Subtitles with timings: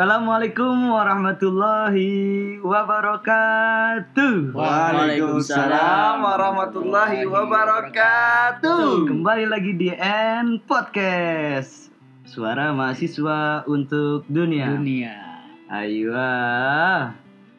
[0.00, 4.56] Assalamualaikum warahmatullahi wabarakatuh.
[4.56, 9.04] Waalaikumsalam warahmatullahi wabarakatuh.
[9.04, 11.92] Kembali lagi di N Podcast.
[12.24, 14.72] Suara mahasiswa untuk dunia.
[14.72, 15.44] Dunia.
[15.68, 16.16] Ayo.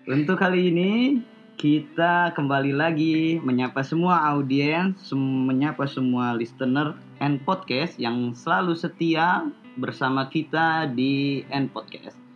[0.10, 1.22] Untuk kali ini
[1.62, 9.46] kita kembali lagi menyapa semua audiens, menyapa semua listener N Podcast yang selalu setia
[9.78, 12.31] bersama kita di N Podcast.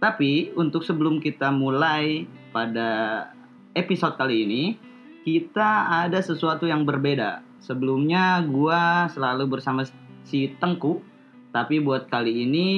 [0.00, 3.30] Tapi untuk sebelum kita mulai pada
[3.76, 4.64] episode kali ini,
[5.22, 7.44] kita ada sesuatu yang berbeda.
[7.60, 9.84] Sebelumnya gua selalu bersama
[10.24, 11.04] si Tengku,
[11.52, 12.68] tapi buat kali ini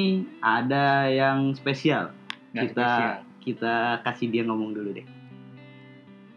[0.42, 2.10] ada yang spesial
[2.52, 3.20] kita spesial.
[3.42, 5.06] kita kasih dia ngomong dulu deh.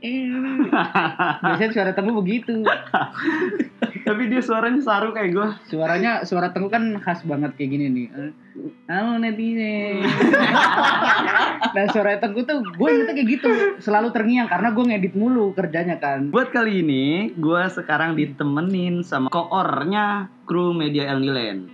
[0.05, 0.29] Eh,
[1.41, 2.61] biasanya suara Tengku begitu.
[4.05, 5.47] Tapi dia suaranya saru kayak gue.
[5.65, 8.07] Suaranya suara Tengku kan khas banget kayak gini nih.
[8.85, 10.05] Halo netizen.
[11.75, 13.49] nah suara Tengku tuh gue ingetnya kayak gitu.
[13.81, 16.29] Selalu terngiang karena gue ngedit mulu kerjanya kan.
[16.29, 21.65] Buat kali ini, gue sekarang ditemenin sama koornya kru media El Nilen.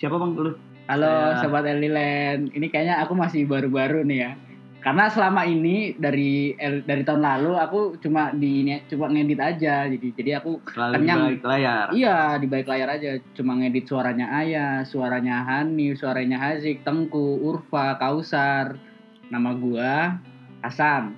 [0.00, 0.56] Siapa bang lu?
[0.88, 2.56] Halo Saya- sobat Eliland.
[2.56, 4.32] Ini kayaknya aku masih baru-baru nih ya.
[4.80, 9.84] Karena selama ini dari El- dari tahun lalu aku cuma di cuma ngedit aja.
[9.84, 11.18] Jadi jadi aku Selalu Kenyang.
[11.20, 11.86] di balik layar.
[11.92, 18.00] Iya di balik layar aja cuma ngedit suaranya Ayah, suaranya Hani, suaranya Hazik, Tengku, Urfa,
[18.00, 18.80] Kausar,
[19.28, 20.16] nama gua
[20.64, 21.16] Hasan.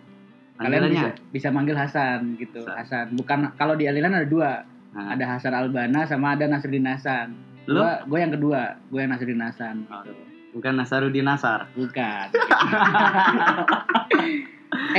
[0.59, 2.77] Kalian bisa bisa manggil Hasan gitu, Hasan.
[2.83, 3.07] Hasan.
[3.15, 4.51] Bukan kalau di Alilan ada dua,
[4.93, 7.33] Nah, ada Hasan Albana sama ada Nasruddin Hasan.
[7.65, 7.81] Lu?
[7.81, 9.89] Gua, gua yang kedua, gua yang Nasruddin Hasan.
[9.89, 10.05] Oh.
[10.05, 10.32] Gitu.
[10.53, 11.73] Bukan Nasarudin Nasar.
[11.75, 12.27] Bukan.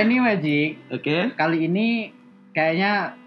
[0.01, 1.17] anyway, Jik, Oke.
[1.37, 2.09] kali ini
[2.53, 3.17] kayaknya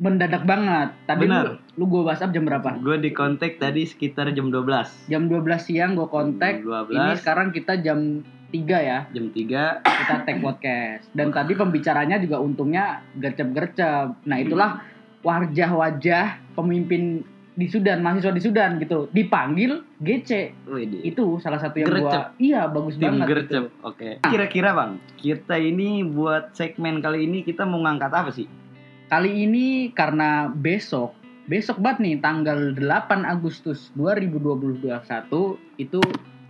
[0.00, 0.96] mendadak banget.
[1.04, 1.60] Tadi Bener.
[1.76, 2.80] lu, lu gua WhatsApp jam berapa?
[2.80, 5.12] Gue di kontak tadi sekitar jam 12.
[5.12, 6.64] Jam 12 siang gue kontak.
[6.64, 6.96] Jam 12.
[6.96, 8.98] Ini sekarang kita jam 3 ya.
[9.12, 9.84] Jam 3.
[9.84, 11.04] Kita tag podcast.
[11.12, 14.24] Dan tadi pembicaranya juga untungnya gercep-gercep.
[14.24, 14.80] Nah, itulah
[15.20, 17.20] wajah-wajah pemimpin
[17.60, 19.12] di Sudan, mahasiswa di Sudan gitu.
[19.12, 20.56] Dipanggil GC.
[20.64, 21.04] Widih.
[21.04, 22.32] Itu salah satu yang Gercep.
[22.32, 23.44] gua Iya, bagus Tim banget gercep.
[23.68, 23.84] gitu.
[23.84, 24.08] Oke.
[24.24, 28.48] Kira-kira bang, kita ini buat segmen kali ini kita mau ngangkat apa sih?
[29.12, 31.20] Kali ini karena besok
[31.50, 34.86] Besok banget nih tanggal 8 Agustus 2021
[35.82, 35.98] itu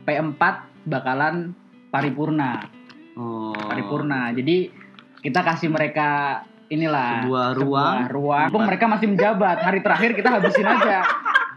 [0.04, 0.42] P4
[0.84, 1.56] bakalan
[1.88, 2.68] paripurna.
[3.16, 3.56] Oh.
[3.56, 4.28] paripurna.
[4.36, 4.68] Jadi
[5.24, 7.96] kita kasih mereka inilah Sebuah ruang.
[8.08, 8.46] ruang.
[8.48, 9.58] Mumpung mereka masih menjabat.
[9.60, 10.98] Hari terakhir kita habisin aja.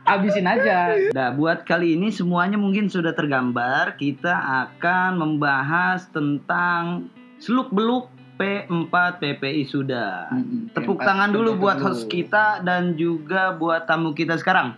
[0.04, 0.78] Habisin aja.
[1.10, 3.96] Nah, buat kali ini semuanya mungkin sudah tergambar.
[3.96, 4.34] Kita
[4.68, 7.08] akan membahas tentang
[7.38, 10.28] seluk-beluk P4 PPI sudah.
[10.28, 10.74] Mm-mm.
[10.74, 11.86] Tepuk P4 tangan dulu buat dulu.
[11.88, 14.76] host kita dan juga buat tamu kita sekarang.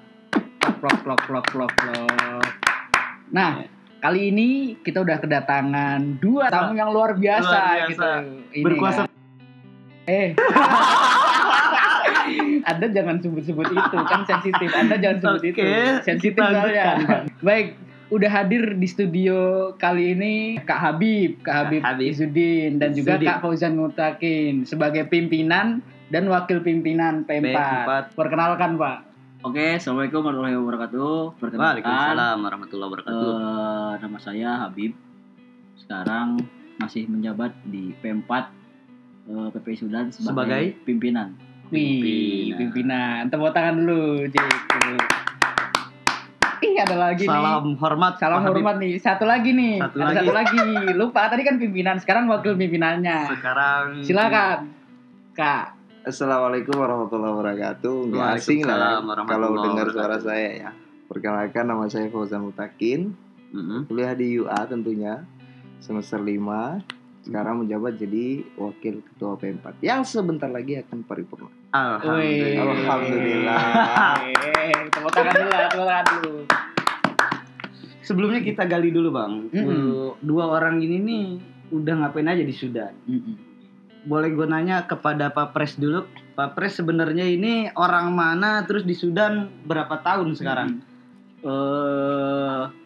[0.77, 2.45] Plok plok plok plok plok.
[3.27, 3.65] Nah,
[3.97, 7.87] kali ini kita udah kedatangan dua tamu yang luar biasa, Luar biasa.
[7.89, 8.09] gitu.
[8.53, 9.14] Ini Berkuasa kan.
[10.05, 10.35] Eh.
[12.65, 14.69] Anda jangan sebut-sebut itu kan sensitif.
[14.73, 15.61] Anda jangan sebut Oke, itu.
[16.01, 16.97] Sensitif soalnya.
[17.45, 17.77] Baik,
[18.09, 19.37] udah hadir di studio
[19.77, 22.09] kali ini Kak Habib, Kak Habib, Habib.
[22.09, 23.27] Izudin dan juga Izudin.
[23.29, 27.45] Kak Fauzan Mutakin sebagai pimpinan dan wakil pimpinan P4.
[27.45, 27.89] P4.
[28.17, 28.97] Perkenalkan, Pak.
[29.45, 31.37] Oke, assalamualaikum warahmatullahi wabarakatuh.
[31.37, 33.33] Perkenalkan, Waalaikumsalam warahmatullahi wabarakatuh.
[33.37, 34.97] eh, nama saya Habib.
[35.77, 36.41] Sekarang
[36.81, 38.64] masih menjabat di P4
[39.25, 40.63] eh, PPI Sudan sebagai, Sebagai?
[40.83, 41.27] pimpinan.
[41.67, 42.57] Wih, Pimpinan.
[42.57, 43.21] pimpinan.
[43.27, 44.45] Tepuk tangan dulu, Cik.
[46.61, 47.33] Ih, ada lagi nih.
[47.33, 48.13] Salam hormat.
[48.17, 48.57] Salam Pak Habib.
[48.61, 48.91] hormat nih.
[48.97, 49.75] Satu lagi nih.
[49.81, 50.17] Satu ada lagi.
[50.17, 50.59] satu lagi.
[50.93, 53.17] Lupa tadi kan pimpinan, sekarang wakil pimpinannya.
[53.29, 54.57] Sekarang Silakan.
[55.33, 55.65] Kak.
[56.05, 57.95] Assalamualaikum warahmatullahi wabarakatuh.
[58.07, 60.71] Nggak asing lah ya, kalau dengar suara saya ya.
[61.05, 63.13] Perkenalkan nama saya Fauzan Mutakin,
[63.51, 63.85] Mm-mm.
[63.85, 65.25] kuliah di UA tentunya
[65.77, 66.81] semester 5.
[67.25, 71.49] Sekarang menjabat jadi wakil ketua P4 yang sebentar lagi akan paripurna.
[71.73, 72.85] Alhamdulillah.
[72.85, 73.59] Alhamdulillah.
[74.93, 76.33] Tepuk tangan dulu, tepuk tangan dulu.
[78.05, 79.49] Sebelumnya kita gali dulu bang.
[79.49, 79.65] Mm-mm.
[79.65, 81.25] Dua- Dua orang ini nih
[81.73, 82.93] udah ngapain aja di Sudan?
[83.09, 83.35] Mm-mm.
[84.05, 86.05] Boleh gue nanya kepada Pak Pres dulu.
[86.37, 88.61] Pak Pres sebenarnya ini orang mana?
[88.69, 90.77] Terus di Sudan berapa tahun sekarang?
[91.41, 92.84] Eh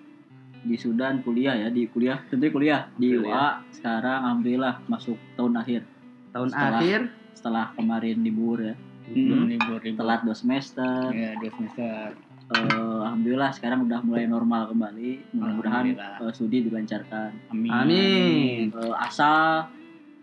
[0.70, 3.18] di Sudan kuliah ya, di kuliah tentunya kuliah di.
[3.18, 3.74] UA.
[3.74, 5.82] Sekarang alhamdulillah masuk tahun akhir.
[6.30, 7.00] Tahun Setelah- akhir.
[7.34, 8.76] Setelah kemarin libur ya,
[9.10, 9.98] Hmm, libur, libur.
[9.98, 11.10] telat dua semester.
[11.10, 12.14] Ya, dua semester.
[12.50, 15.34] Eh, alhamdulillah sekarang udah mulai normal kembali.
[15.34, 17.30] Mudah-mudahan eh, studi dilancarkan.
[17.50, 17.70] Amin.
[17.72, 18.62] Amin.
[18.70, 19.70] Eh, asal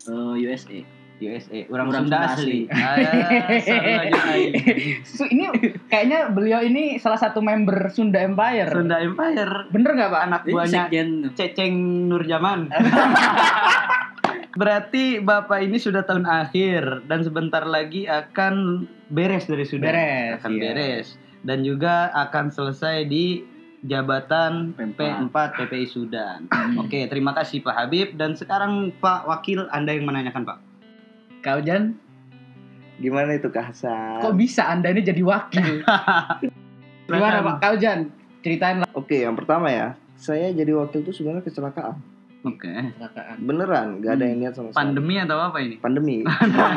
[0.05, 0.79] eh, USA.
[1.17, 2.69] USA, orang, Orang Sunda, Sunda asli.
[2.69, 2.77] asli.
[2.77, 4.53] Ah, aja aing.
[5.01, 5.45] Su- ini
[5.87, 8.69] kayaknya beliau ini salah satu member Sunda Empire.
[8.69, 10.21] Sunda Empire, Bener nggak pak?
[10.23, 10.83] anak buahnya
[11.33, 11.73] Ceceng
[12.07, 12.69] Nurjaman.
[14.57, 19.93] Berarti Bapak ini sudah tahun akhir dan sebentar lagi akan beres dari Sudan.
[19.93, 20.61] Beres, Akan iya.
[20.73, 21.07] beres
[21.45, 23.45] dan juga akan selesai di
[23.85, 25.29] jabatan P4.
[25.29, 26.49] P4 PPI Sudan.
[26.49, 26.81] Hmm.
[26.81, 30.66] Oke, terima kasih Pak Habib dan sekarang Pak Wakil Anda yang menanyakan Pak.
[31.47, 31.95] Kau Jan,
[32.99, 34.19] Gimana itu Kak Hasan?
[34.19, 35.79] kok bisa anda ini jadi wakil?
[37.07, 37.63] Gimana pak?
[37.63, 38.11] Kau Jan,
[38.43, 42.03] ceritain lah Oke, yang pertama ya, saya jadi wakil tuh sebenarnya kecelakaan.
[42.43, 42.67] Oke.
[42.67, 43.47] kecelakaan.
[43.47, 44.91] Beneran, gak ada yang niat sama sekali.
[44.91, 45.75] Pandemi atau apa ini?
[45.79, 46.17] Pandemi.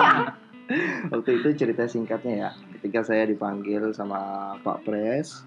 [1.18, 5.42] Waktu itu cerita singkatnya ya, ketika saya dipanggil sama Pak Pres,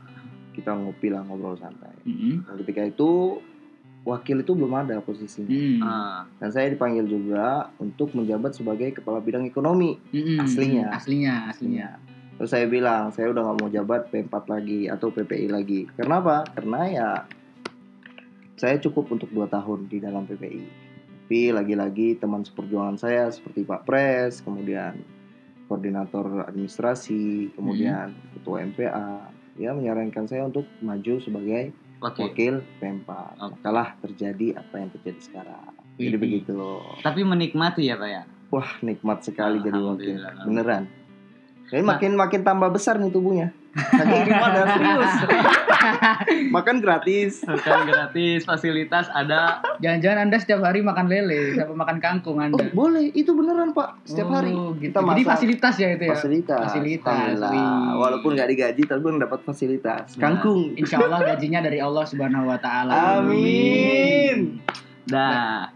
[0.51, 1.95] kita ngopi lah ngobrol santai.
[2.03, 2.43] Mm-mm.
[2.43, 3.39] Dan ketika itu
[4.03, 5.49] wakil itu belum ada posisinya.
[5.49, 5.79] Mm.
[5.79, 9.95] Ah, Dan saya dipanggil juga untuk menjabat sebagai kepala bidang ekonomi.
[10.11, 10.43] Mm-mm.
[10.43, 10.91] Aslinya.
[10.91, 11.89] aslinya, aslinya.
[12.35, 15.87] Terus saya bilang, saya udah nggak mau jabat P4 lagi atau PPI lagi.
[15.95, 16.43] Kenapa?
[16.51, 17.09] Karena ya
[18.59, 20.85] saya cukup untuk dua tahun di dalam PPI.
[21.23, 25.01] Tapi lagi-lagi teman seperjuangan saya seperti Pak Pres, kemudian
[25.65, 31.73] koordinator administrasi, kemudian ketua MPA, ya menyarankan saya untuk maju sebagai
[32.03, 33.07] Wakil P4.
[33.07, 33.53] Oke.
[33.55, 35.71] Makalah terjadi apa yang terjadi sekarang.
[35.95, 36.57] Jadi begitu.
[36.99, 38.23] Tapi menikmati ya Pak ya.
[38.49, 40.19] Wah nikmat sekali jadi wakil.
[40.43, 40.83] Beneran.
[41.63, 41.95] Jadi Nah.
[41.95, 43.49] makin makin tambah besar nih tubuhnya.
[43.73, 45.13] Saking gimana serius.
[46.55, 47.43] Makan gratis.
[47.43, 49.59] Makan gratis, fasilitas ada.
[49.79, 52.65] Jangan-jangan anda setiap hari makan lele, siapa makan kangkung Oh, anda?
[52.71, 54.03] boleh, itu beneran Pak.
[54.03, 54.91] Setiap hari Oh, gitu.
[54.91, 56.11] kita Jadi fasilitas ya itu ya.
[56.13, 56.59] fasilitas.
[56.65, 57.37] Fasilitas.
[57.93, 60.15] Walaupun nggak digaji, tapi gue dapat fasilitas.
[60.15, 60.21] Nah.
[60.21, 60.73] Kangkung.
[60.75, 62.91] Insya Allah gajinya dari Allah Subhanahu Wa Taala.
[63.19, 64.59] Amin.
[65.05, 65.67] Nah,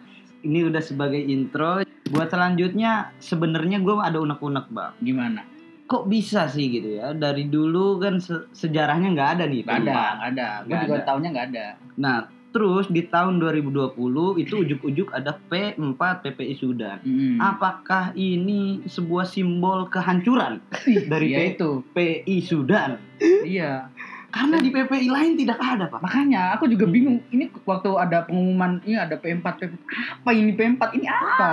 [0.42, 1.84] ini udah sebagai intro.
[2.08, 4.94] Buat selanjutnya, sebenarnya gue ada unek-unek bang.
[5.02, 5.42] Gimana?
[5.88, 7.12] Kok bisa sih gitu ya?
[7.12, 9.62] Dari dulu kan se- sejarahnya nggak ada nih.
[9.62, 9.96] Gak ada, P4.
[9.96, 10.48] gak ada.
[10.60, 11.06] Gue Nggak juga ada.
[11.06, 11.66] tahunya gak ada.
[11.96, 12.18] Nah,
[12.50, 13.96] terus di tahun 2020
[14.38, 15.80] itu ujuk-ujuk ada P4
[16.20, 16.98] PPI Sudan.
[17.02, 17.40] Mm.
[17.40, 20.60] Apakah ini sebuah simbol kehancuran
[21.12, 21.70] dari Iya P- itu.
[21.92, 23.00] PI Sudan?
[23.46, 23.88] Iya.
[24.28, 26.04] Karena di PPI lain tidak ada, Pak.
[26.04, 27.24] Makanya aku juga bingung.
[27.30, 29.72] Ini waktu ada pengumuman ini ada P4 P4.
[30.20, 30.82] Apa ini P4?
[30.94, 31.52] Ini apa?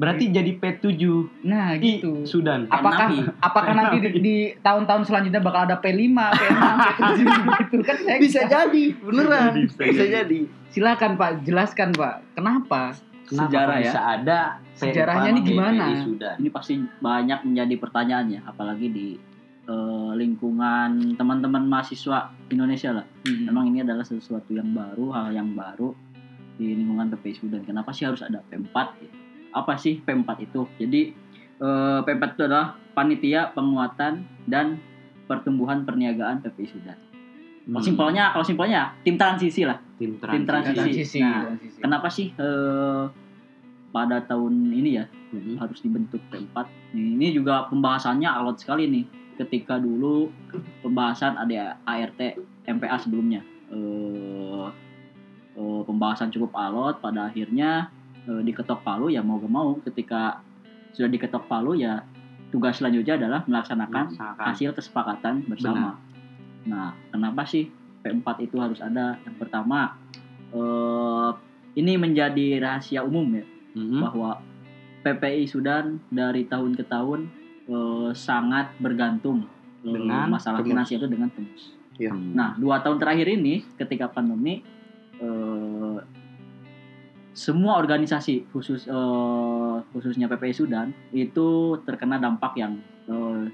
[0.00, 0.96] Berarti jadi P7
[1.44, 2.24] Nah, di gitu.
[2.24, 2.64] Sudan.
[2.66, 7.20] Apakah apakah nanti di, di tahun-tahun selanjutnya bakal ada P5, P6, P7
[7.68, 9.52] gitu kan saya Bisa jadi, beneran.
[9.52, 10.12] Bisa Bisa jadi.
[10.16, 10.40] jadi.
[10.70, 12.14] Silakan Pak, jelaskan Pak.
[12.32, 12.96] Kenapa?
[13.26, 13.84] Kenapa Sejarah ya?
[13.84, 14.38] bisa ada
[14.72, 15.84] P4 Sejarahnya ini gimana?
[15.84, 16.34] PPI Sudan?
[16.36, 19.08] ini pasti banyak menjadi pertanyaan ya apalagi di
[19.62, 22.18] eh, lingkungan teman-teman mahasiswa
[22.48, 23.46] Indonesia lah Hmm.
[23.46, 25.92] memang ini adalah sesuatu yang baru hal yang baru
[26.56, 29.14] di lingkungan PPI Sudan kenapa sih harus ada P4 gitu?
[29.50, 31.02] Apa sih P4 itu jadi
[31.58, 34.80] eh, P4 itu adalah panitia penguatan dan
[35.24, 36.98] pertumbuhan perniagaan PPI Sudan
[37.60, 37.84] kalau Hmm.
[37.84, 40.48] simpelnya kalau simpelnya tim transisi lah tim tim transisi.
[40.48, 40.74] transisi.
[40.74, 41.78] transisi, Nah, transisi.
[41.78, 43.04] kenapa sih eh,
[43.90, 45.58] pada tahun ini ya Mhm.
[45.58, 46.66] harus dibentuk P4.
[46.94, 49.04] Nih, Ini juga pembahasannya alot sekali nih.
[49.36, 50.30] Ketika dulu
[50.80, 52.18] pembahasan ada ART
[52.64, 53.42] MPA sebelumnya.
[53.70, 54.66] Eh,
[55.54, 57.90] eh, pembahasan cukup alot pada akhirnya
[58.30, 60.38] eh, diketok palu ya mau gak mau ketika
[60.92, 62.06] sudah diketok palu ya
[62.50, 64.44] tugas selanjutnya adalah melaksanakan Melaksanakan.
[64.44, 65.98] hasil kesepakatan bersama.
[66.62, 67.70] Nah, kenapa sih
[68.00, 69.18] P4 itu harus ada?
[69.22, 69.94] Yang pertama
[70.50, 71.30] eh,
[71.72, 74.02] ini menjadi rahasia umum ya Mhm.
[74.02, 74.42] bahwa
[75.00, 77.30] PPI Sudan dari tahun ke tahun
[77.64, 79.46] eh, sangat bergantung
[79.80, 80.70] eh, Dengan masalah Temus.
[80.70, 81.62] finansial itu dengan Temus.
[82.00, 82.32] Hmm.
[82.32, 84.58] Nah, dua tahun terakhir ini ketika pandemi
[85.16, 85.96] eh,
[87.32, 91.48] semua organisasi khusus eh, khususnya PPI Sudan itu
[91.80, 93.44] terkena dampak yang eh,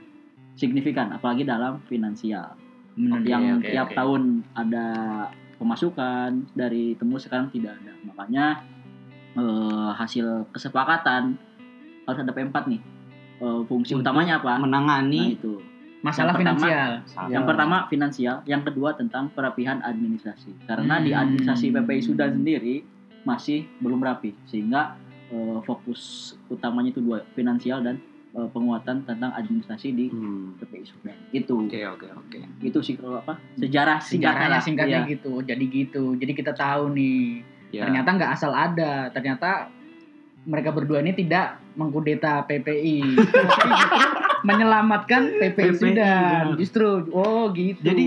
[0.55, 2.57] signifikan, apalagi dalam finansial
[2.93, 3.95] Bener, yang iya, oke, tiap oke.
[3.95, 4.23] tahun
[4.55, 4.87] ada
[5.57, 8.65] pemasukan dari temu sekarang tidak ada makanya
[9.35, 11.37] eh, hasil kesepakatan
[12.03, 12.83] harus ada P4 nih
[13.37, 15.61] Eh, fungsi Untuk utamanya apa nah menangani itu
[16.01, 16.91] masalah yang pertama- finansial.
[17.29, 17.49] yang Ya.
[17.53, 21.21] pertama finansial yang kedua tentang perapihan administrasi karena di Hmm.
[21.21, 22.81] administrasi PPI Sudan sendiri
[23.27, 24.95] masih belum rapi sehingga
[25.29, 26.01] eh, fokus
[26.47, 27.99] utamanya itu dua finansial dan
[28.33, 30.55] eh, penguatan tentang administrasi di Hmm.
[30.57, 32.39] PPI Sudan itu Oke oke oke.
[32.63, 35.11] itu sih kalau apa sejarah singkatnya Sejarahnya singkatnya Iya.
[35.11, 35.33] gitu.
[35.43, 36.05] Jadi gitu.
[36.15, 37.43] Jadi kita tahu nih.
[37.69, 37.83] Ya.
[37.85, 39.11] Ternyata nggak asal ada.
[39.11, 39.69] Ternyata
[40.45, 43.19] mereka berdua ini tidak mengkudeta PPI.
[44.47, 45.91] Menyelamatkan PPI PPI, Sudan.
[45.91, 46.45] benar.
[46.55, 47.83] Justru oh gitu.
[47.83, 48.07] Jadi,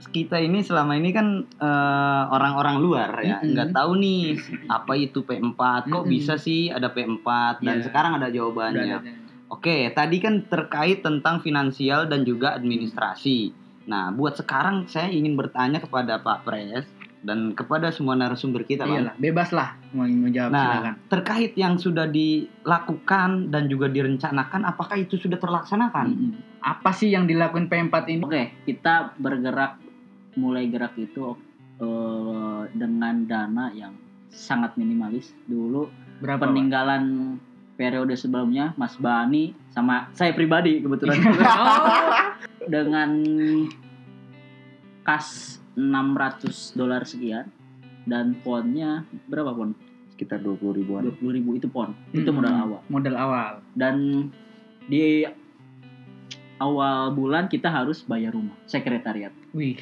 [0.00, 3.50] kita ini selama ini kan eh, orang-orang luar ya Mm-mm.
[3.52, 4.22] nggak tahu nih
[4.76, 6.08] apa itu P4 kok Mm-mm.
[6.08, 7.26] bisa sih ada P4
[7.60, 7.84] dan Iya.
[7.84, 9.12] sekarang ada jawabannya ada.
[9.48, 13.48] Oke, tadi kan terkait tentang finansial dan juga administrasi.
[13.88, 16.84] Nah, buat sekarang saya ingin bertanya kepada Pak Pres
[17.18, 19.08] dan kepada semua narasumber kita, Bang.
[19.08, 20.94] Iyalah, bebas lah mau menjawab Nah, silakan.
[21.08, 26.06] terkait yang sudah dilakukan dan juga direncanakan, apakah itu sudah terlaksanakan?
[26.60, 28.20] Apa sih yang dilakukan P4 ini?
[28.20, 29.80] Oke, kita bergerak
[30.38, 31.34] mulai gerak itu
[31.82, 33.92] eh, dengan dana yang
[34.30, 35.34] sangat minimalis.
[35.50, 35.90] Dulu
[36.22, 36.50] Berapa?
[36.50, 37.36] Peninggalan
[37.78, 41.14] periode sebelumnya Mas Bani sama saya pribadi kebetulan
[42.74, 43.10] dengan
[45.06, 47.46] kas 600 dolar sekian
[48.02, 49.78] dan ponnya berapa pon?
[50.18, 51.94] sekitar 20 ribuan 20 ribu itu pon.
[52.10, 52.42] Itu Mm-mm.
[52.42, 52.80] modal awal.
[52.90, 53.52] Modal awal.
[53.78, 54.26] Dan
[54.90, 55.22] di
[56.58, 59.30] awal bulan kita harus bayar rumah sekretariat.
[59.54, 59.78] Wih.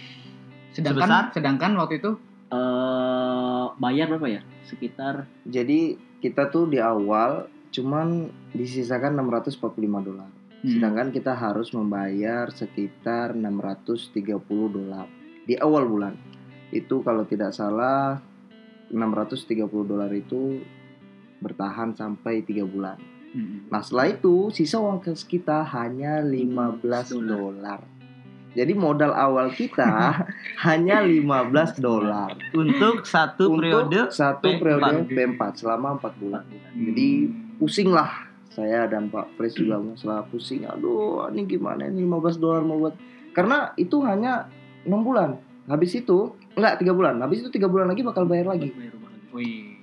[0.77, 1.25] Sedangkan Sebesar?
[1.33, 2.13] sedangkan waktu itu?
[2.53, 4.43] Eh bayar berapa ya?
[4.69, 9.57] Sekitar jadi kita tuh di awal cuman disisakan 645
[10.05, 10.29] dolar.
[10.61, 14.21] Hmm, sedangkan kita harus membayar sekitar 630
[14.69, 15.09] dolar
[15.49, 16.13] di awal bulan.
[16.69, 18.21] Itu kalau tidak salah
[18.93, 20.61] 630 dolar itu
[21.41, 22.97] bertahan sampai tiga bulan.
[23.33, 27.96] Hmm, Nah setelah itu sisa uang kas kita hanya 15 dolar.
[28.57, 29.85] Jadi modal awal kita
[30.67, 34.57] hanya 15 dolar Untuk satu untuk periode satu P4.
[34.57, 36.43] periode P4 selama 4 bulan.
[36.73, 37.09] Jadi
[37.61, 40.65] pusing lah saya dan Pak Pres juga masalah pusing.
[40.65, 42.97] Aduh ini gimana ini 15 dolar mau buat
[43.37, 44.49] karena itu hanya
[44.89, 45.37] enam bulan.
[45.69, 47.21] Habis itu enggak tiga bulan.
[47.21, 48.73] Habis itu tiga bulan lagi bakal bayar lagi.
[48.73, 49.29] bayar rumah lagi.
[49.37, 49.77] Wih.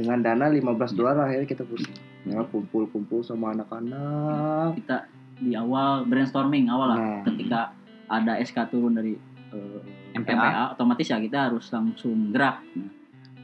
[0.00, 1.92] Dengan dana 15 dolar akhirnya kita pusing.
[2.24, 4.80] Ya kumpul-kumpul sama anak-anak.
[4.80, 5.04] Kita
[5.36, 7.20] di awal brainstorming awal lah Nah.
[7.26, 7.60] ketika
[8.08, 9.14] ada SK turun dari
[9.52, 9.80] eh,
[10.16, 10.34] MPA.
[10.34, 12.62] MPA otomatis ya kita harus langsung gerak.
[12.74, 12.90] Nah,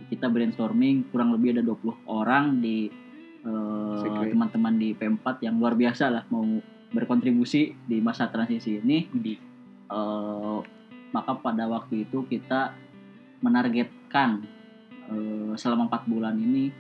[0.09, 2.89] kita brainstorming kurang lebih ada 20 orang di
[3.45, 6.45] eh, teman-teman di P4 yang luar biasa lah mau
[6.89, 9.37] berkontribusi di masa transisi ini di
[9.93, 10.59] eh,
[11.13, 12.73] maka pada waktu itu kita
[13.45, 14.45] menargetkan
[15.13, 16.73] eh, selama empat bulan ini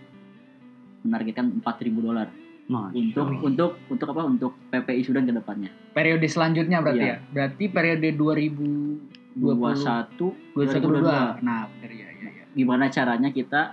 [1.04, 2.28] menargetkan 4.000 dolar
[2.68, 5.72] Untuk untuk untuk apa untuk PPI Sudan ke depannya.
[5.90, 7.14] Periode selanjutnya berarti Iya.
[7.14, 7.25] ya.
[7.26, 11.40] Berarti periode 2021 21 2022.
[11.40, 12.44] Nah, benar ya ya ya.
[12.50, 13.72] gimana caranya kita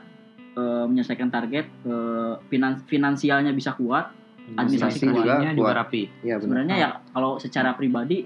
[0.54, 4.16] eh, menyelesaikan target eh, finan- finansialnya bisa kuat
[4.48, 5.76] administrasi Administrasi juga keuangannya juga kuat.
[5.78, 6.04] rapi.
[6.22, 6.40] Iya benar.
[6.40, 8.18] sebenarnya ya kalau secara pribadi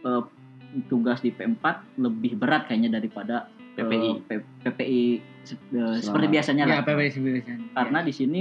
[0.00, 0.22] eh,
[0.86, 1.64] tugas di P4
[1.98, 4.10] lebih berat kayaknya daripada PPI.
[4.24, 5.00] P- PPI
[5.74, 7.56] eh, seperti biasanya Ya, lah PPS biasanya.
[7.74, 8.40] karena di sini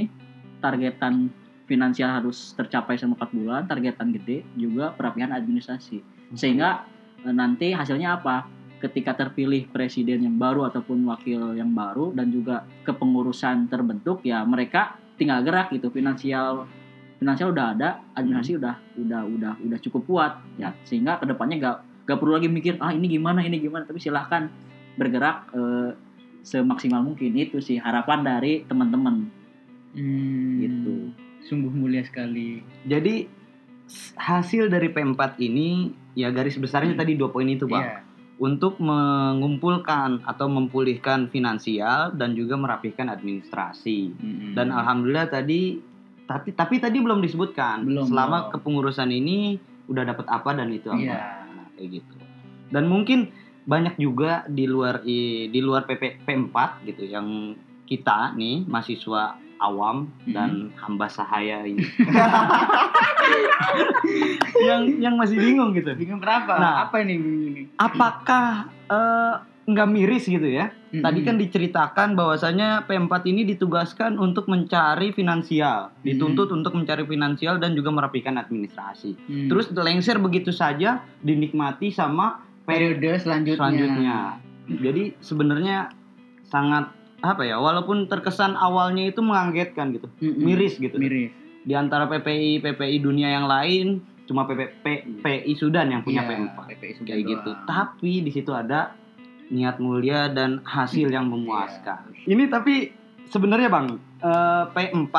[0.57, 1.27] targetan
[1.65, 6.01] finansial harus tercapai selama 4 bulan targetan gede juga perapihan administrasi.
[6.37, 6.85] Sehingga
[7.25, 8.45] eh, nanti hasilnya apa?
[8.79, 15.01] Ketika terpilih presiden yang baru ataupun wakil yang baru dan juga kepengurusan terbentuk ya mereka
[15.17, 15.89] tinggal gerak gitu.
[15.89, 16.69] Finansial
[17.17, 20.69] finansial udah ada administrasi udah udah udah udah cukup kuat ya.
[20.85, 23.89] Sehingga ke depannya gak gak perlu lagi mikir ah ini gimana ini gimana?
[23.89, 24.53] Tapi silahkan
[25.01, 25.91] bergerak eh,
[26.45, 27.33] semaksimal mungkin.
[27.33, 29.33] Itu sih harapan dari teman-teman.
[29.95, 32.65] Hmm, gitu Sungguh mulia sekali.
[32.89, 33.29] Jadi
[34.17, 37.85] hasil dari P4 ini ya garis besarnya tadi dua poin itu, Bang.
[37.85, 37.97] Iya.
[38.35, 44.11] Untuk mengumpulkan atau memulihkan finansial dan juga merapihkan administrasi.
[44.11, 44.51] Mm-mm.
[44.57, 45.79] Dan alhamdulillah tadi
[46.25, 48.51] tapi tapi tadi belum disebutkan Belum, selama belum.
[48.57, 50.99] kepengurusan ini udah dapat apa dan itu apa.
[50.99, 51.21] Iya.
[51.53, 52.15] Nah, kayak gitu.
[52.73, 53.29] Dan mungkin
[53.65, 57.53] banyak juga di luar di luar PP P4 gitu yang
[57.85, 61.83] kita nih mahasiswa awam dan hamba sahaya ini
[64.67, 65.91] yang yang masih bingung gitu.
[65.97, 66.57] Bingung kenapa?
[66.57, 66.73] Nah.
[66.87, 67.63] apa ini bingung ini?
[67.77, 69.35] Apakah eh,
[69.65, 70.71] nggak miris gitu ya?
[70.95, 77.75] Tadi kan diceritakan bahwasanya P4 ini ditugaskan untuk mencari finansial, dituntut untuk mencari finansial dan
[77.75, 79.11] juga merapikan administrasi.
[79.27, 79.51] Hmm.
[79.51, 83.59] Terus lengser begitu saja dinikmati sama periode periode selanjutnya.
[83.59, 84.17] selanjutnya.
[84.65, 85.77] Jadi sebenarnya
[86.47, 86.95] sangat
[87.27, 87.57] apa ya?
[87.57, 90.37] Walaupun terkesan awalnya itu mengagetkan gitu, Mm-mm.
[90.37, 90.95] miris gitu.
[90.95, 91.33] Miris.
[91.65, 96.49] Di antara PPI PPI dunia yang lain cuma PP, P- PI Sudan yang punya Iya,
[96.49, 97.49] P4 PPI Sudan kayak gitu.
[97.51, 97.65] doang.
[97.65, 98.93] Tapi di situ ada
[99.47, 102.09] niat mulia dan hasil yang memuaskan.
[102.25, 102.89] Ini tapi
[103.27, 103.87] sebenarnya bang
[104.19, 105.15] eh, P4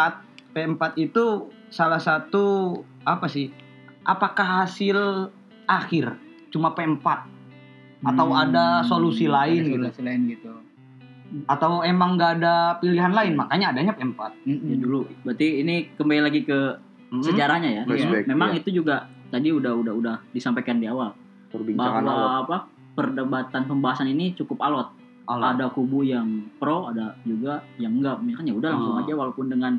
[0.51, 1.25] P4 itu
[1.69, 3.51] salah satu apa sih?
[4.03, 5.31] Apakah hasil
[5.67, 6.15] akhir
[6.49, 7.07] cuma P4
[8.03, 9.83] atau Hmm, ada solusi lain ada gitu?
[9.91, 10.51] Solusi lain gitu.
[11.45, 14.21] Atau emang nggak ada pilihan lain makanya adanya P4?
[14.47, 14.69] Mm-mm.
[14.69, 16.59] ya dulu berarti ini kembali lagi ke
[17.07, 17.23] Hmm?
[17.23, 18.59] sejarahnya ya Flashback, memang ya.
[18.59, 21.15] itu juga tadi udah udah udah disampaikan di awal
[21.71, 24.91] bahwa apa perdebatan pembahasan ini cukup alot.
[25.27, 25.55] Allah.
[25.55, 28.23] Ada kubu yang pro, ada juga yang enggak.
[28.33, 29.03] Kan ya udah langsung Oh.
[29.03, 29.79] aja walaupun dengan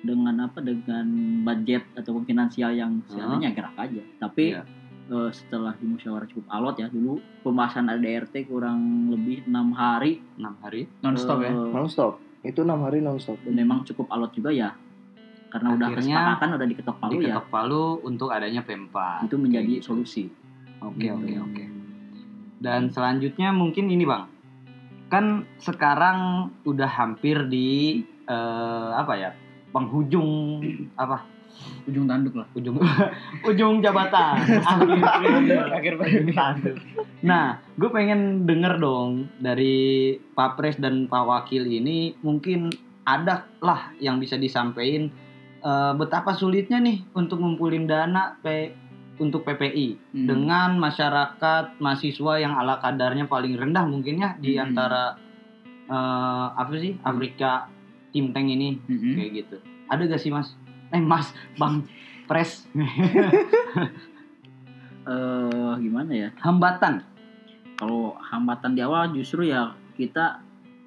[0.00, 1.04] dengan apa dengan
[1.44, 4.02] budget ataupun finansial yang seadanya gerak aja.
[4.18, 4.64] Tapi Iya.
[5.04, 8.78] Eh, setelah di musyawarah cukup alot ya dulu pembahasan ADRT kurang
[9.08, 10.86] lebih enam hari enam hari.
[11.00, 14.74] nonstop ya Eh, non-stop itu enam hari non-stop dan memang cukup alot juga ya
[15.48, 18.96] karena udah Akhirnya kesepakatan udah diketok palu ya Diketok palu untuk adanya P4.
[19.24, 19.86] itu menjadi Kayak gitu.
[19.86, 20.24] solusi
[20.82, 21.46] Oke oke Hmm.
[21.46, 21.64] oke.
[22.58, 24.26] Dan selanjutnya mungkin ini bang,
[25.06, 25.26] kan
[25.58, 29.30] sekarang udah hampir di eh, apa ya
[29.70, 30.62] penghujung
[30.94, 31.26] apa
[31.82, 32.78] ujung tanduk lah ujung
[33.48, 34.38] ujung jabatan
[35.76, 35.94] akhir
[36.30, 36.76] Tanduk.
[37.22, 39.74] Nah, gue pengen denger dong dari
[40.32, 42.70] Pak Pres dan Pak Wakil ini mungkin
[43.02, 45.06] ada lah yang bisa disampaikan
[45.60, 48.74] eh, betapa sulitnya nih untuk ngumpulin dana P
[49.18, 50.26] untuk PPI Hmm.
[50.26, 54.66] dengan masyarakat mahasiswa yang ala kadarnya paling rendah mungkin ya di Hmm.
[54.66, 55.14] antara
[55.84, 57.70] eh, apa sih Afrika
[58.10, 59.14] Tim Tank ini Mm-mm.
[59.14, 59.56] kayak gitu.
[59.88, 60.52] Ada gak sih Mas?
[60.92, 61.82] Eh Mas, Bang
[62.24, 62.68] Pres.
[65.02, 66.28] Eh gimana ya?
[66.38, 67.02] Hambatan.
[67.74, 70.38] Kalau hambatan di awal justru ya kita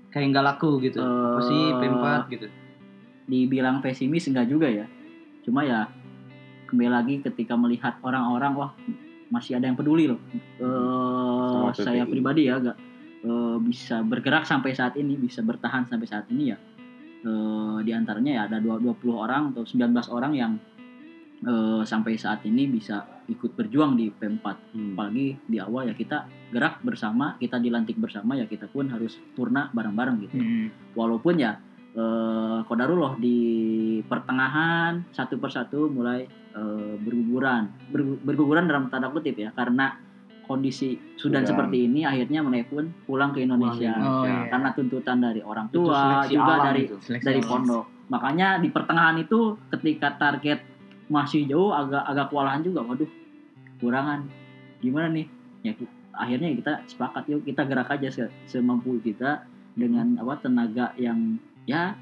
[0.08, 1.04] kayak nggak laku gitu.
[1.04, 2.48] Apa sih Eh, P4 gitu.
[3.26, 4.88] dibilang pesimis enggak juga ya.
[5.44, 5.92] Cuma ya
[6.66, 8.72] kembali lagi ketika melihat orang-orang wah
[9.28, 10.22] masih ada yang peduli loh.
[10.32, 12.78] Eh, Sama saya pribadi ya agak
[13.60, 16.58] bisa bergerak sampai saat ini bisa bertahan sampai saat ini ya
[17.22, 20.52] Eh, di antaranya ya ada 20 orang atau 19 orang yang
[21.42, 24.94] eh, sampai saat ini bisa ikut berjuang di P4 Hmm.
[24.94, 29.74] apalagi di awal ya kita gerak bersama kita dilantik bersama ya kita pun harus purna
[29.74, 30.68] bareng-bareng gitu Mm.
[30.94, 31.58] walaupun ya
[31.92, 33.38] eh, kodarullah di
[34.06, 39.98] pertengahan satu persatu mulai eh, berguguran Ber- berguguran dalam tanda kutip ya karena
[40.46, 41.46] kondisi Sudan, Sudan.
[41.46, 44.48] seperti ini akhirnya mereka pun pulang ke Indonesia Pulang ke Oh, iya.
[44.48, 46.96] karena tuntutan dari orang tua seleksi juga dari itu.
[47.00, 47.50] Seleksi dari alam.
[47.50, 49.40] pondok makanya di pertengahan itu
[49.70, 50.62] ketika target
[51.06, 53.10] masih jauh agak agak kewalahan juga waduh
[53.78, 54.30] kurangan
[54.78, 55.26] gimana nih
[55.62, 55.74] ya
[56.14, 59.44] akhirnya kita sepakat yuk kita gerak aja se- semampu kita
[59.74, 61.98] dengan apa tenaga yang ya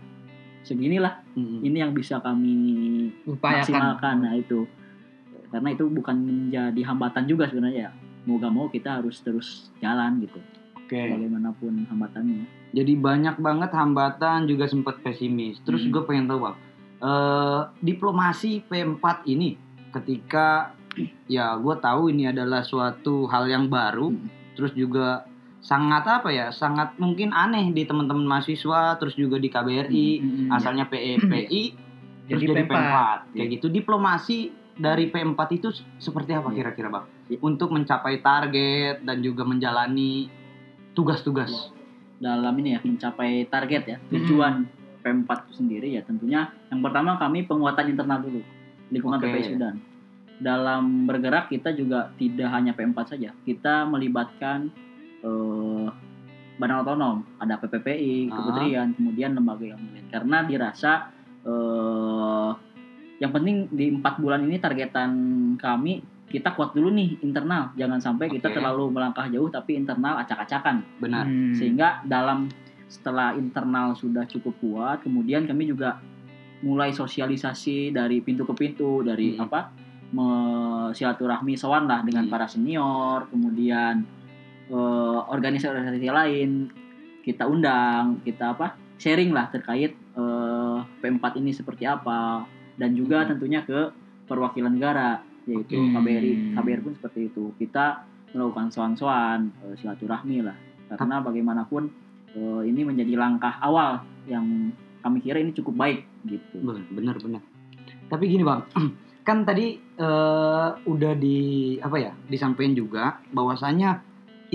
[0.61, 1.59] seginilah Mm-mm.
[1.61, 2.55] ini yang bisa kami
[3.25, 4.67] upayakan maksimalkan nah itu
[5.49, 7.91] karena itu bukan menjadi hambatan juga sebenarnya ya
[8.23, 10.39] mau gak mau kita harus terus jalan gitu
[10.75, 10.99] Oke.
[11.11, 15.61] bagaimanapun hambatannya Jadi banyak banget hambatan juga sempat pesimis.
[15.61, 15.93] Terus Hmm.
[15.93, 16.55] gue pengen tahu bang,
[16.99, 19.53] eh, diplomasi P4 ini
[19.93, 20.73] ketika
[21.29, 24.25] ya gue tahu ini adalah suatu hal yang baru, Hmm.
[24.57, 25.21] terus juga
[25.61, 30.49] sangat apa ya, sangat mungkin aneh di teman-teman mahasiswa, terus juga di KBRI, Mm-mm.
[30.51, 31.63] asalnya PEPI,
[32.27, 32.73] terus Jadi jadi, P4.
[32.73, 33.67] P4, kayak gitu.
[33.69, 34.37] Diplomasi
[34.73, 36.57] dari P4 itu seperti apa Iya.
[36.59, 37.05] kira-kira bang?
[37.39, 40.27] Untuk mencapai target dan juga menjalani
[40.91, 41.71] tugas-tugas.
[42.15, 44.63] dalam ini ya mencapai target ya tujuan
[45.01, 48.39] P4 itu sendiri ya tentunya yang pertama kami penguatan internal dulu
[48.87, 49.27] lingkungan Oke.
[49.27, 49.75] PPI Sudan
[50.39, 54.71] dalam bergerak kita juga tidak hanya P4 saja kita melibatkan
[55.19, 55.87] eh,
[56.55, 58.39] badan otonom ada PPPI Ah.
[58.39, 61.11] kementerian kemudian lembaga yang lain karena dirasa
[61.43, 62.49] eh,
[63.23, 65.11] yang penting di empat bulan ini targetan
[65.55, 68.59] kami kita kuat dulu nih internal jangan sampai kita Oke.
[68.59, 71.23] terlalu melangkah jauh tapi internal acak-acakan Benar.
[71.23, 71.55] Hmm.
[71.55, 72.51] sehingga dalam
[72.85, 76.03] setelah internal sudah cukup kuat kemudian kami juga
[76.59, 79.45] mulai sosialisasi dari pintu ke pintu dari Hmm.
[79.45, 79.59] apa
[80.11, 82.31] me- silaturahmi sowan lah dengan Hmm.
[82.31, 84.03] para senior kemudian
[84.65, 86.49] eh, organisasi-organisasi lain
[87.21, 92.43] kita undang kita apa sharing lah terkait eh, P4 ini seperti apa
[92.77, 93.35] dan juga Hmm.
[93.35, 93.93] tentunya ke
[94.25, 95.91] perwakilan negara yaitu Oke.
[95.91, 100.55] KBRI KBRI pun seperti itu kita melakukan soan-soan eh, silaturahmi lah
[100.93, 101.91] karena bagaimanapun
[102.33, 104.71] eh, ini menjadi langkah awal yang
[105.03, 106.63] kami kira ini cukup baik gitu
[106.95, 107.41] bener, bener.
[108.07, 108.63] Tapi gini bang,
[109.27, 113.99] kan tadi eh, udah di apa ya disampaikan juga bahwasanya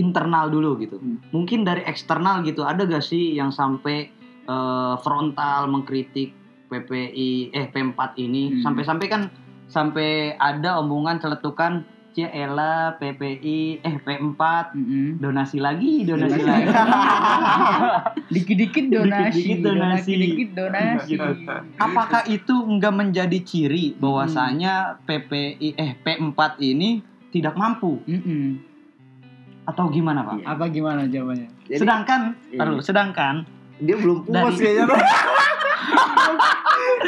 [0.00, 0.96] internal dulu gitu.
[0.96, 1.20] Hmm.
[1.36, 4.14] Mungkin dari eksternal gitu ada gak sih yang sampai
[5.04, 6.32] frontal mengkritik
[6.68, 8.62] PPI eh P4 ini Hmm.
[8.62, 9.22] sampai-sampai kan
[9.66, 14.40] sampai ada omongan celetukan Ciela PPI eh P4
[14.72, 15.06] Mm-mm.
[15.18, 16.66] donasi lagi donasi lagi.
[18.28, 20.12] Dikit-dikit donasi, Dikit-dikit donasi.
[20.14, 21.12] dikit donasi.
[21.76, 28.56] Apakah itu enggak menjadi ciri bahwasanya PPI eh P4 ini tidak mampu Mm-mm.
[29.64, 30.34] atau gimana Pak?
[30.38, 30.46] Iya.
[30.48, 31.48] Apa gimana jawabannya?
[31.66, 32.58] Jadi- sedangkan, Iya.
[32.58, 33.34] taruh, sedangkan,
[33.78, 34.86] dia belum puas kayaknya.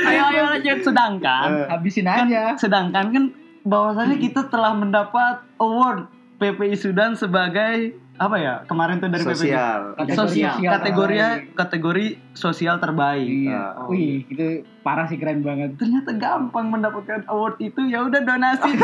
[0.02, 2.54] ayo ayo lanjut, sedangkan, Eh, Habisin kan, aja.
[2.56, 3.24] sedangkan kan
[3.62, 8.54] bahwasanya kita telah mendapat award PPI Sudan sebagai apa ya?
[8.64, 11.54] Kemarin tuh dari PPI sosial Kategori sosial sosial kategori terbaik.
[11.54, 13.28] kategori sosial terbaik.
[13.28, 13.62] Iya.
[13.74, 13.87] Ah.
[13.87, 14.44] Wih, itu
[14.80, 15.76] parah sih keren banget.
[15.76, 18.70] Ternyata gampang mendapatkan award itu ya udah donasi.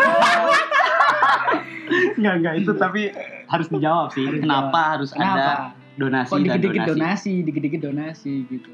[2.16, 3.02] Enggak enggak itu tapi
[3.46, 4.26] harus dijawab sih.
[4.26, 4.90] Harus Kenapa dijawab.
[4.90, 5.38] harus Kenapa?
[5.38, 5.50] ada
[5.96, 6.92] donasi Kok dan dikit-dikit donasi?
[6.92, 8.72] donasi, dikit-dikit donasi gitu.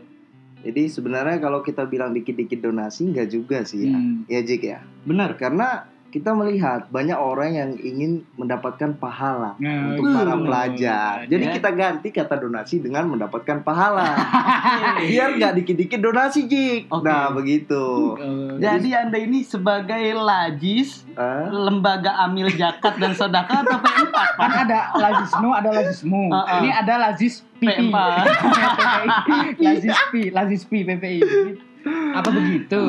[0.62, 4.24] Jadi sebenarnya kalau kita bilang dikit-dikit donasi nggak juga sih ya Hmm.
[4.26, 5.34] ya Jik ya Bener.
[5.34, 11.24] karena kita melihat banyak orang yang ingin mendapatkan pahala Nah, untuk para pelajar.
[11.24, 11.52] Jadi Ya.
[11.56, 14.12] kita ganti kata donasi dengan mendapatkan pahala.
[15.08, 16.80] Biar nggak dikit-dikit donasi, Jik.
[16.86, 17.00] Oke.
[17.02, 17.84] Nah, begitu.
[18.14, 24.28] Eh, Jadi Anda ini sebagai lajis Ah, lembaga amil zakat dan sedekah atau P4 Pak?
[24.38, 26.24] kan ada lazisnu, ada lazismu.
[26.28, 26.56] Ah, ah.
[26.58, 27.88] Ini ada lazis pipi.
[27.88, 27.96] P4.
[29.58, 31.20] lazis pi, lazis pi PPI.
[32.12, 32.80] Apa begitu?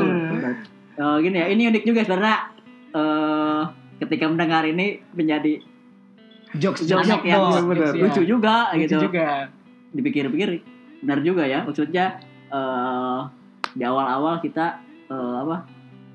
[0.94, 2.53] Eh, gini ya, ini unik juga sebenarnya
[2.94, 3.62] eh
[4.00, 5.62] ketika mendengar ini menjadi
[6.54, 7.82] Jokes Jokes jokes yang jokes, bener.
[7.82, 8.04] jokes, ya.
[8.06, 8.96] lucu juga Lucu gitu.
[9.04, 9.28] juga.
[9.90, 10.50] Dipikir-pikir
[11.02, 11.60] benar juga ya.
[11.62, 12.06] Maksudnya
[12.48, 13.20] eh
[13.74, 14.78] di awal-awal kita
[15.08, 15.66] eh, apa?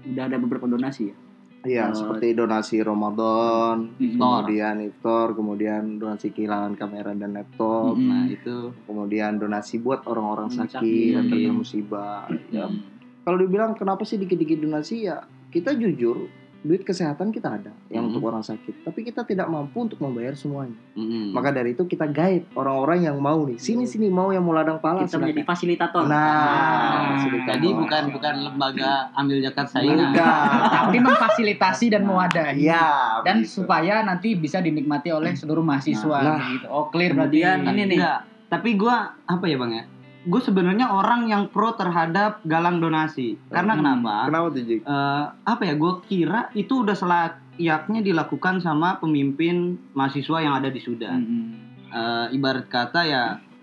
[0.05, 1.17] Udah ada beberapa donasi ya.
[1.59, 4.47] Iya, Eh, seperti donasi Ramadan, Iftar.
[4.47, 8.07] kemudian iftar, kemudian donasi kehilangan kamera dan laptop, Mm-mm.
[8.07, 11.11] Nah, itu kemudian donasi buat orang-orang sakit sakit.
[11.19, 12.31] dan terkena musibah.
[12.49, 12.79] Ya, Hmm.
[13.27, 15.19] kalau dibilang kenapa sih dikit-dikit donasi ya
[15.51, 18.11] kita jujur duit kesehatan kita ada yang Mhm.
[18.11, 22.05] untuk orang sakit tapi kita tidak mampu untuk membayar semuanya mm, maka dari itu kita
[22.05, 25.49] guide orang-orang yang mau nih sini sini mau yang mau ladang pala Kita menjadi silakan.
[25.49, 26.03] fasilitator.
[26.05, 27.47] nah Ah, fasilitator.
[27.53, 30.11] jadi bukan bukan lembaga ambil zakat saingan.
[30.11, 30.49] Bukan.
[30.77, 32.59] Tapi memfasilitasi dan mewadahi.
[32.61, 32.89] Iya,
[33.23, 33.55] Dan begitu.
[33.57, 36.39] supaya nanti bisa dinikmati oleh seluruh mahasiswa Nah.
[36.49, 36.67] gitu.
[36.67, 37.39] Oh, clear berarti.
[37.39, 37.99] Kemudian ini nih.
[37.99, 38.19] Enggak,
[38.49, 39.85] tapi gua apa ya bang ya?
[40.29, 43.41] Gue sebenarnya orang yang pro terhadap galang donasi.
[43.49, 43.81] Karena Hmm.
[43.81, 44.15] kenapa?
[44.29, 44.81] kenapa tuh Jik?
[44.85, 45.75] Eh, apa ya?
[45.81, 51.19] Gue kira itu udah selayaknya dilakukan sama pemimpin mahasiswa yang ada di Sudan.
[51.25, 51.45] Mm-mm.
[51.89, 53.23] Eh, ibarat kata ya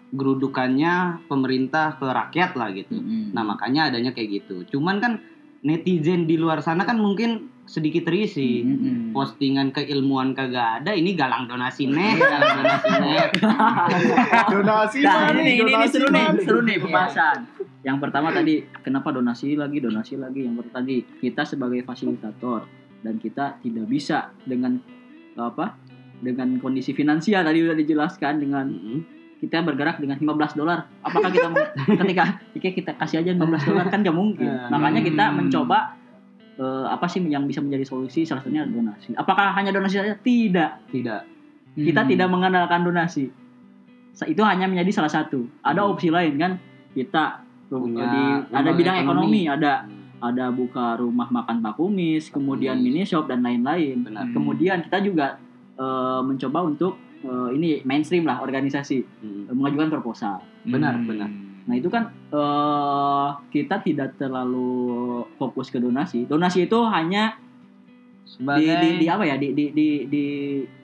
[0.10, 2.98] gerudukannya pemerintah ke rakyat lah gitu.
[2.98, 3.30] Mm-mm.
[3.38, 4.66] Nah makanya adanya kayak gitu.
[4.74, 5.22] Cuman kan
[5.62, 8.62] netizen di luar sana kan mungkin sedikit terisi.
[8.62, 9.12] Mm-mm.
[9.12, 13.18] Postingan keilmuan kagak ada, ini galang donasi nih, galang donasi nih.
[14.54, 17.38] donasi Nah, mana ini, ini, ini donasi seru nih, seru nih pembahasan.
[17.86, 20.46] Yang pertama tadi kenapa donasi lagi, donasi lagi.
[20.46, 22.66] Yang pertama tadi kita sebagai fasilitator
[23.02, 24.78] dan kita tidak bisa dengan
[25.38, 25.78] apa?
[26.16, 29.00] Dengan kondisi finansial tadi udah dijelaskan dengan Mm-mm.
[29.42, 30.90] kita bergerak dengan 15 dolar.
[31.02, 31.70] Apakah kita mau-
[32.02, 32.24] ketika
[32.56, 34.48] ketika kita kasih aja 15 dolar kan gak mungkin.
[34.50, 34.70] Hmm.
[34.74, 36.05] Makanya kita mencoba
[36.56, 39.12] eh, apa sih yang bisa menjadi solusi salah satunya donasi.
[39.14, 40.16] Apakah hanya donasi saja?
[40.16, 40.72] Tidak.
[40.90, 41.22] Tidak.
[41.76, 42.10] Kita Mm.
[42.10, 43.28] tidak mengandalkan donasi.
[44.16, 45.44] Itu hanya menjadi salah satu.
[45.60, 45.92] Ada Hmm.
[45.92, 46.56] opsi lain kan?
[46.96, 48.24] Kita Punya di,
[48.56, 49.52] ada bidang ekonomi, ekonomi.
[49.52, 49.74] ada
[50.16, 52.86] ada buka rumah makan Pak Kumis, kemudian Hmm.
[52.88, 54.02] mini shop dan lain-lain.
[54.02, 54.32] Benar.
[54.32, 55.36] Kemudian kita juga
[55.76, 59.52] eh, mencoba untuk eh, ini mainstream lah organisasi Mm.
[59.52, 60.40] eh, mengajukan proposal.
[60.64, 61.04] Benar, Mm.
[61.04, 61.30] benar.
[61.66, 64.70] Nah itu kan eh, kita tidak terlalu
[65.36, 66.26] fokus ke donasi.
[66.26, 69.36] Donasi itu hanya di, Sebagai di, di apa ya?
[69.36, 70.26] Di di di di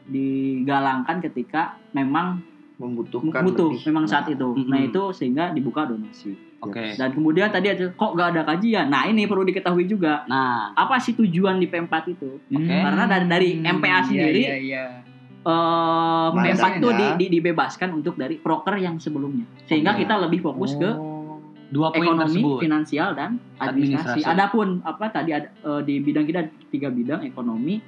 [0.06, 2.42] digalangkan ketika memang
[2.78, 3.86] membutuhkan butuh lebih.
[3.88, 4.50] memang saat Nah, itu.
[4.52, 4.70] Mm-mm.
[4.70, 6.34] Nah itu sehingga dibuka donasi.
[6.62, 6.94] Oke.
[6.94, 8.90] Dan kemudian tadi ada kok gak ada kajian.
[8.90, 12.38] Nah ini perlu diketahui juga Nah, apa sih tujuan di P4 itu?
[12.38, 12.70] Oke.
[12.70, 14.84] Karena dari- dari MPA Iya, sendiri, iya, iya.
[15.02, 15.11] Eh
[15.44, 16.78] P4 Biasanya.
[16.78, 19.46] itu di, di- dibebaskan untuk dari proker yang sebelumnya.
[19.66, 20.06] Sehingga Oke.
[20.06, 21.42] kita lebih fokus ke Oh.
[21.68, 22.58] dua poin ekonomi, tersebut.
[22.60, 24.20] finansial dan administrasi.
[24.20, 24.30] Administrasi.
[24.30, 27.80] Adapun apa tadi ada eh, di bidang kita ada tiga bidang ekonomi,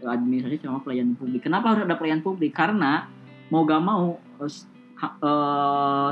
[0.00, 1.42] administrasi sama pelayanan publik.
[1.42, 2.50] Kenapa harus ada pelayanan publik?
[2.50, 3.06] Karena
[3.48, 4.50] mau gak mau eh,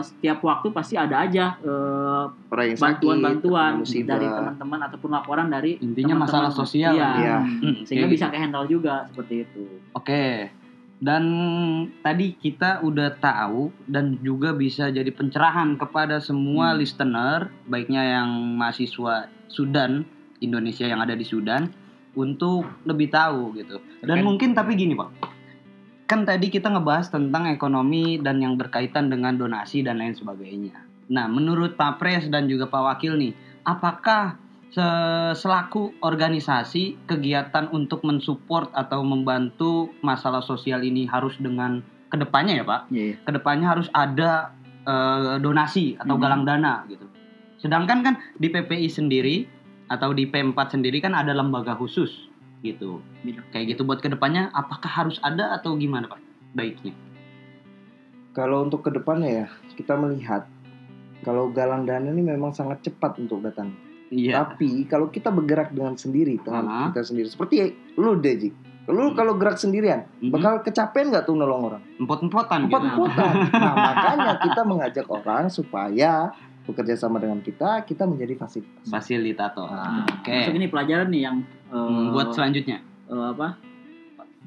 [0.02, 2.24] setiap waktu pasti ada aja eh,
[2.74, 4.08] bantuan-bantuan musibah.
[4.12, 6.26] dari teman-teman ataupun laporan dari Intinya teman-teman.
[6.26, 6.92] masalah sosial.
[6.92, 7.08] Iya.
[7.16, 7.36] Iya.
[7.38, 8.12] Hmm, Sehingga oke.
[8.12, 9.62] bisa ke handle juga seperti itu.
[9.92, 10.50] Oke.
[11.00, 11.24] Dan
[12.04, 16.78] tadi kita udah tahu dan juga bisa jadi pencerahan kepada semua Hmm.
[16.84, 18.28] listener, baiknya yang
[18.60, 20.04] mahasiswa Sudan,
[20.44, 21.72] Indonesia yang ada di Sudan,
[22.12, 23.80] untuk lebih tahu gitu.
[24.04, 25.08] Dan Terkait- mungkin tapi gini pak,
[26.04, 30.84] kan tadi kita ngebahas tentang ekonomi dan yang berkaitan dengan donasi dan lain sebagainya.
[31.10, 33.32] Nah, menurut Pak Pres dan juga Pak Wakil nih,
[33.64, 34.38] apakah
[34.70, 42.64] selaku organisasi kegiatan untuk mensupport atau membantu masalah sosial ini harus dengan ke depannya ya
[42.66, 42.80] Pak?
[42.90, 43.14] Iya.
[43.26, 46.22] Ke depannya harus ada eh, donasi atau Hmm.
[46.24, 47.04] galang dana gitu.
[47.60, 49.44] Sedangkan kan di PPI sendiri
[49.92, 52.30] atau di P4 sendiri kan ada lembaga khusus
[52.64, 53.04] gitu.
[53.20, 53.40] Gitu.
[53.52, 56.20] Kayak gitu buat ke depannya apakah harus ada atau gimana Pak?
[56.56, 56.96] Baiknya.
[58.32, 60.48] Kalau untuk ke depannya ya kita melihat
[61.26, 63.74] kalau galang dana ini memang sangat cepat untuk datang.
[64.10, 64.42] Iya.
[64.44, 66.86] Tapi kalau kita bergerak dengan sendiri, dengan Ah.
[66.90, 67.54] kita sendiri, seperti
[67.94, 68.52] lu Dejik,
[68.88, 70.34] Lu kalau gerak sendirian, Mhm.
[70.34, 71.82] bakal kecapean nggak tuh nolong orang?
[71.94, 72.74] Empot-empotan gitu.
[72.74, 73.32] Empat-empatan.
[73.62, 78.90] Nah, makanya kita mengajak orang supaya bekerja sama dengan kita, kita menjadi fasilitas.
[78.90, 79.70] Fasilitator.
[79.70, 80.34] Nah, Oke.
[80.34, 81.36] Masuk ini pelajaran nih yang
[81.70, 82.82] Hmm, Buat selanjutnya.
[82.82, 83.62] eh, apa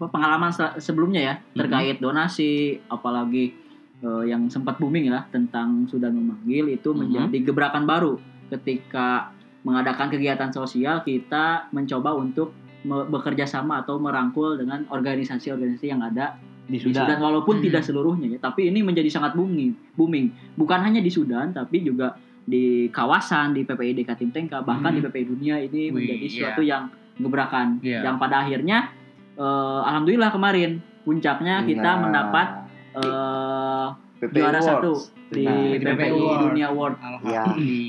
[0.04, 1.56] pengalaman se- sebelumnya ya Mhm.
[1.56, 2.52] terkait donasi
[2.86, 3.56] apalagi
[4.02, 6.97] eh, yang sempat booming lah tentang sudah memanggil itu Mhm.
[6.97, 9.32] menjadi gebrakan baru ketika
[9.63, 12.52] mengadakan kegiatan sosial kita mencoba untuk
[12.84, 17.19] bekerja sama atau merangkul dengan organisasi-organisasi yang ada Di di Sudan Sudan.
[17.19, 17.65] walaupun Hmm.
[17.65, 22.15] tidak seluruhnya ya tapi ini menjadi sangat booming booming bukan hanya di Sudan tapi juga
[22.41, 24.99] di kawasan di PPI Katim Tengka bahkan Hmm.
[24.99, 26.30] di PPI dunia ini Wih, menjadi iya.
[26.30, 26.84] sesuatu yang
[27.15, 28.04] gebrakan Iya.
[28.04, 28.91] yang pada akhirnya
[29.34, 32.47] eh, alhamdulillah kemarin puncaknya kita Nah, mendapat
[32.93, 33.02] eh,
[34.25, 34.67] PPI juara Awards.
[34.69, 34.91] satu
[35.29, 36.39] di Nah, di PPI Award.
[36.45, 37.43] Dunia Award Ya.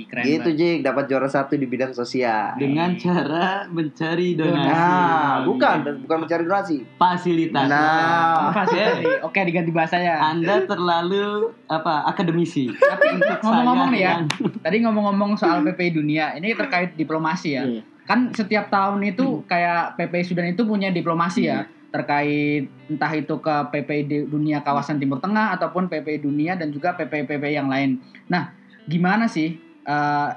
[0.07, 0.49] Keren Gitu.
[0.55, 2.57] Jik, dapat juara satu di bidang sosial.
[2.57, 4.70] Dengan cara mencari donasi.
[4.70, 6.77] Nah, bukan, bukan mencari donasi.
[6.94, 7.66] Fasilitas.
[7.66, 8.49] Nah.
[8.51, 9.05] Fasilitasi.
[9.23, 10.16] Oke diganti bahasa ya.
[10.25, 12.70] Anda terlalu apa akademisi.
[12.70, 17.64] Tapi ngomong-ngomong nih ya, yang- tadi ngomong-ngomong soal PPI dunia, ini terkait diplomasi ya.
[17.64, 17.83] Iya.
[18.05, 21.64] Kan setiap tahun itu kayak PPI Sudan itu punya diplomasi ya
[21.95, 27.55] terkait entah itu ke PPI dunia kawasan Timur Tengah ataupun PPI dunia dan juga PPI-PPI
[27.55, 28.03] yang lain.
[28.27, 28.51] Nah,
[28.91, 29.55] gimana sih
[29.87, 30.31] eh,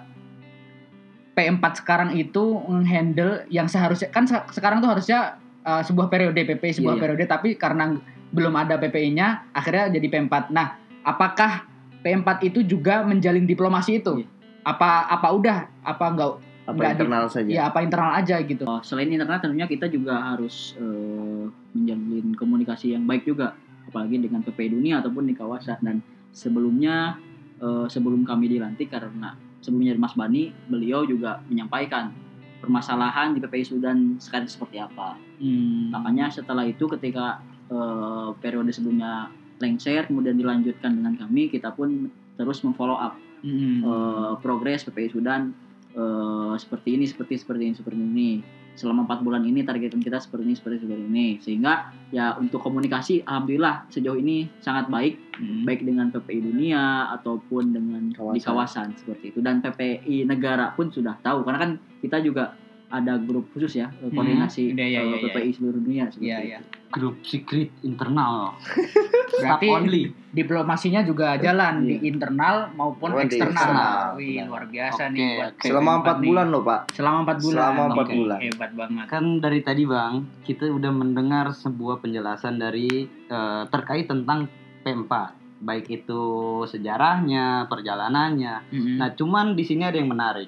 [1.33, 6.77] P4 sekarang itu menghandle yang seharusnya kan se- sekarang tuh harusnya eh, sebuah periode PPI
[6.77, 7.03] sebuah Iya, iya.
[7.09, 7.97] periode tapi karena
[8.29, 10.53] belum ada PPI-nya akhirnya jadi P4.
[10.53, 11.65] Nah, apakah
[12.05, 14.21] P4 itu juga menjalin diplomasi itu?
[14.21, 14.29] Iya.
[14.61, 16.31] Apa apa udah apa enggak
[16.67, 17.47] Apa Nggak di- internal saja.
[17.49, 18.63] ya apa internal aja gitu.
[18.63, 23.55] Oh, selain internet tentunya kita juga harus eh, menjalin komunikasi yang baik juga
[23.87, 27.15] apalagi dengan PPI dunia ataupun di kawasan dan sebelumnya
[27.57, 32.11] eh, sebelum kami dilantik karena sebelumnya Mas Bani beliau juga menyampaikan
[32.57, 35.93] permasalahan di PPI Sudan sekarang seperti apa Hmm.
[35.93, 42.59] makanya setelah itu ketika eh, periode sebelumnya lengser kemudian dilanjutkan dengan kami kita pun terus
[42.59, 43.79] memfollow up Hmm.
[43.79, 45.53] eh, progres PPI Sudan
[45.97, 48.31] eh, seperti ini seperti seperti ini seperti ini.
[48.77, 51.27] Selama empat bulan ini targetan kita seperti ini seperti seperti ini.
[51.41, 55.17] Sehingga ya untuk komunikasi alhamdulillah sejauh ini sangat baik.
[55.37, 55.69] Hmm.
[55.69, 58.41] baik dengan PPI dunia ataupun dengan di Kawasan.
[58.41, 59.39] kawasan seperti itu.
[59.41, 61.45] Dan PPI negara pun sudah tahu.
[61.45, 62.57] Karena kan kita juga
[62.89, 65.27] ada grup khusus ya eh, koordinasi Iya, iya, eh, iya, iya.
[65.27, 66.47] PPI seluruh dunia seperti Iya, itu.
[66.49, 66.59] iya.
[66.87, 68.55] grup secret internal.
[69.43, 70.03] Berarti only.
[70.31, 71.87] diplomasinya juga jalan Iya.
[71.89, 73.51] di internal maupun Oh, di eksternal.
[73.51, 73.99] eksternal.
[74.15, 75.51] Wih, luar biasa Oke, nih buat.
[75.59, 76.25] Selama P4 empat nih.
[76.25, 76.81] bulan loh, Pak.
[76.89, 77.55] Selama empat bulan.
[77.57, 78.39] Selama empat Oke, bulan.
[78.39, 79.05] Hebat banget.
[79.05, 84.47] Kan dari tadi Bang, kita udah mendengar sebuah penjelasan dari eh, terkait tentang
[84.81, 85.11] P4,
[85.59, 86.21] baik itu
[86.63, 88.55] sejarahnya, perjalanannya.
[88.69, 88.95] Mm-mm.
[88.95, 90.47] Nah, cuman di sini ada yang menarik.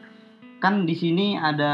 [0.60, 1.72] Kan di sini ada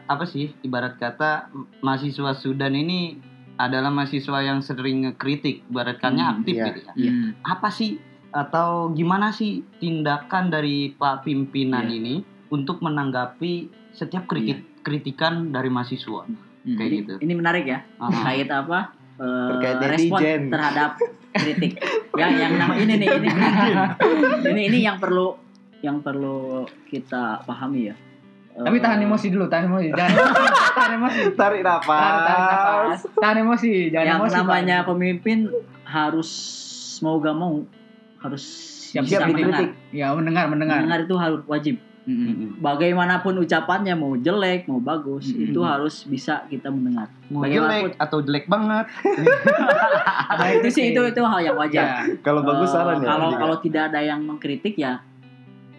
[0.00, 0.54] apa sih?
[0.62, 3.18] Ibarat kata mahasiswa Sudan ini
[3.56, 6.64] adalah mahasiswa yang sering ngekritik, ibaratkannya Hmm, aktif iya.
[6.68, 7.10] gitu ya.
[7.10, 7.30] Hmm.
[7.42, 7.98] Apa sih
[8.30, 11.98] atau gimana sih tindakan dari Pak pimpinan Iya.
[11.98, 12.14] ini
[12.48, 16.22] untuk menanggapi setiap kritik kritikan dari mahasiswa?
[16.22, 16.38] Hmm.
[16.68, 17.14] Kayak Jadi, gitu.
[17.18, 18.78] ini menarik ya terkait apa
[19.18, 20.42] eh, Terkait respon netizen.
[20.46, 20.90] terhadap
[21.34, 21.72] kritik
[22.20, 23.28] yang yang nama ini nih ini
[24.52, 25.34] ini ini yang perlu
[25.80, 27.96] yang perlu kita pahami ya
[28.60, 29.88] Tapi tahan emosi dulu, tahan emosi.
[29.90, 30.16] Jangan
[30.72, 31.18] tahan emosi.
[31.40, 32.50] Tarik Tahan, tahan nafas.
[32.50, 33.00] nafas.
[33.14, 34.30] Tahan emosi, jangan yang emosi.
[34.30, 34.40] Pak.
[34.40, 35.38] namanya pemimpin
[35.84, 36.30] harus
[36.98, 37.62] mau gak mau
[38.18, 38.42] harus
[38.88, 39.60] Siap, bisa siap mendengar.
[39.60, 39.70] dikritik.
[39.92, 40.80] Ya, mendengar, mendengar.
[40.80, 42.56] mendengar itu harus wajib Mm-mm.
[42.58, 45.52] bagaimanapun ucapannya mau jelek mau bagus Mm-mm.
[45.52, 48.86] itu harus bisa kita mendengar Mau Bagaimanapun- jelek atau jelek banget.
[50.32, 52.16] nah, itu sih itu itu hal yang wajar Ya.
[52.18, 53.06] Kalau bagus Eh, saran ya.
[53.06, 55.04] kalau kalau tidak ada yang mengkritik ya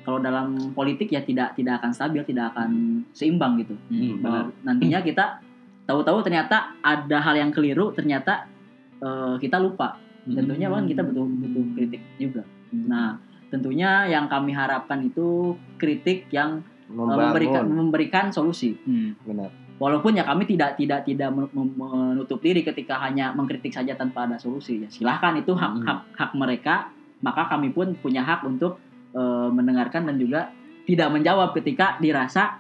[0.09, 3.77] kalau dalam politik ya tidak tidak akan stabil tidak akan seimbang gitu.
[3.93, 5.37] Hmm, Bahwa nantinya kita
[5.85, 8.49] tahu-tahu ternyata ada hal yang keliru ternyata
[8.97, 10.01] eh, kita lupa.
[10.25, 12.41] Tentunya kan kita butuh butuh kritik juga.
[12.73, 13.21] Nah
[13.53, 17.77] tentunya yang kami harapkan itu kritik yang eh, memberikan membangun.
[17.93, 18.73] memberikan solusi.
[18.81, 19.13] Hmm.
[19.21, 19.53] Benar.
[19.79, 24.83] walaupun ya kami tidak tidak tidak menutup diri ketika hanya mengkritik saja tanpa ada solusi.
[24.83, 25.85] Ya silahkan itu hak Hmm.
[25.85, 26.89] hak hak mereka.
[27.19, 28.79] Maka kami pun punya hak untuk
[29.19, 30.47] eh, mendengarkan dan juga
[30.87, 32.55] tidak menjawab ketika dirasa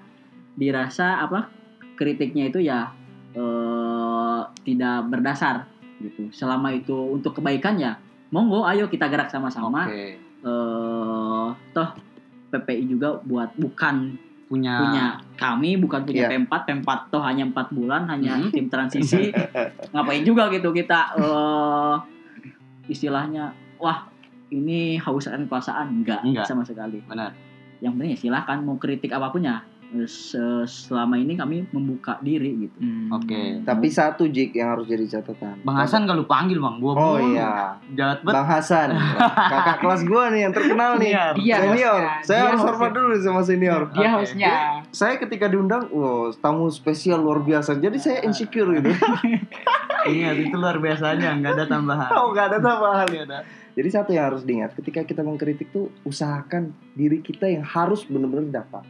[0.53, 1.47] dirasa apa
[1.95, 2.91] kritiknya itu ya
[3.33, 5.65] eh, tidak berdasar
[5.99, 7.95] gitu selama itu untuk kebaikan ya
[8.29, 10.19] monggo ayo kita gerak sama-sama Oke.
[10.19, 11.89] eh toh
[12.49, 15.05] PPI juga buat bukan Punya, punya
[15.37, 16.41] kami bukan punya Iya.
[16.41, 16.49] P4
[16.81, 18.49] P4 toh hanya empat bulan hanya Mhm.
[18.49, 19.29] tim transisi
[19.93, 21.95] ngapain juga gitu kita eh
[22.87, 24.09] istilahnya wah
[24.49, 26.45] ini haus akan kekuasaan enggak, Enggak.
[26.45, 27.33] sama sekali benar.
[27.79, 29.63] yang penting ya silahkan mau kritik apa pun ya
[30.05, 32.77] se- selama ini kami membuka diri gitu.
[32.77, 33.09] Hmm.
[33.09, 33.65] Oke.
[33.65, 35.65] Tapi satu Jik yang harus jadi catatan.
[35.65, 38.35] Bang Hasan kalau panggil bang, gua Oh iya, Jahat banget.
[38.37, 41.09] Bang Hasan, kakak kelas gua nih yang terkenal nih.
[41.09, 41.33] Senior.
[41.33, 43.81] Dia senior, hostnya, saya dia harus hormat dulu sama senior.
[43.89, 44.13] Dia Oke.
[44.21, 44.53] hostnya.
[44.91, 47.73] Saya ketika diundang, wow, tamu spesial luar biasa.
[47.73, 48.93] Jadi saya insecure gitu.
[50.07, 52.09] Ingat itu luar biasanya, nggak ada tambahan.
[52.15, 53.23] Oh, nggak ada tambahan ya.
[53.75, 58.63] Jadi satu yang harus diingat, ketika kita mengkritik tuh usahakan diri kita yang harus benar-benar
[58.63, 58.83] dapat.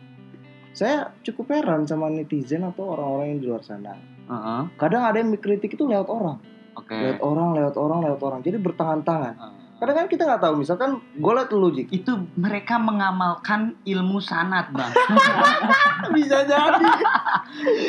[0.73, 3.93] Saya cukup heran sama netizen atau orang-orang yang di luar sana.
[4.29, 4.61] Heeh.
[4.77, 6.37] Kadang ada yang mengkritik itu lewat orang,
[6.77, 6.93] Oke.
[6.93, 8.39] lewat orang, lewat orang, lewat orang.
[8.45, 9.35] Jadi bertangan-tangan.
[9.35, 9.58] Heeh.
[9.79, 11.87] Kadang kan kita nggak tahu, misalkan gue liat lu Jik.
[11.89, 14.91] itu mereka mengamalkan ilmu sanat bang
[16.15, 16.85] Bisa jadi.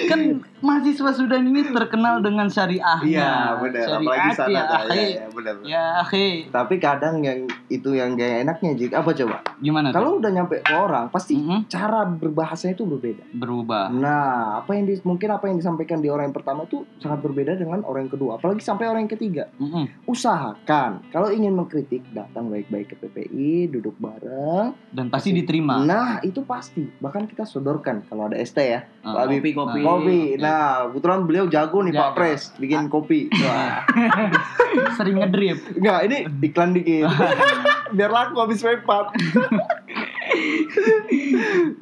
[0.07, 0.21] kan
[0.61, 3.87] mahasiswa Sudan ini terkenal dengan syariahnya Iya, benar.
[3.99, 5.55] Apalagi syariat sana ya ya, ya, benar.
[5.63, 8.93] ya akhi Tapi kadang yang itu yang gak enaknya Jik.
[8.95, 9.43] Apa coba?
[9.59, 9.91] gimana?
[9.91, 11.67] Kalau udah nyampe ke orang, pasti Mm-mm.
[11.67, 13.25] cara berbahasanya itu berbeda.
[13.33, 17.21] berubah Nah, apa yang di, mungkin apa yang disampaikan di orang yang pertama itu sangat
[17.21, 19.51] berbeda dengan orang yang kedua, apalagi sampai orang yang ketiga.
[19.59, 19.85] Mm-mm.
[20.07, 21.80] Usahakan kalau ingin mengkritik
[22.11, 24.73] datang baik-baik ke PPI, duduk bareng.
[24.91, 26.83] dan pasti diterima Nah, itu pasti.
[26.83, 29.23] Bahkan kita sodorkan kalau ada ST ya, Ah.
[29.23, 29.33] Pak.
[29.33, 29.81] Kopi kopi.
[29.81, 30.19] Kopi.
[30.35, 30.41] oke.
[30.41, 32.17] Nah, kebetulan beliau jago nih Pak Jago.
[32.17, 33.21] Pres bikin kopi.
[33.33, 33.87] Wah.
[34.97, 37.09] sering ngedrip Enggak, ini iklan dikit.
[37.97, 39.11] Biar laku habis pepat.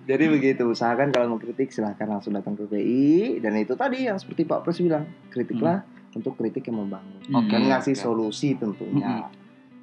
[0.09, 4.17] Jadi begitu, usahakan kalau mau kritik silahkan langsung datang ke PPI dan itu tadi yang
[4.17, 7.21] seperti Pak Pres bilang, kritiklah untuk kritik yang membangun.
[7.29, 7.39] Hmm.
[7.39, 7.53] Oke.
[7.53, 8.01] Dan ngasih oke.
[8.01, 9.29] solusi tentunya.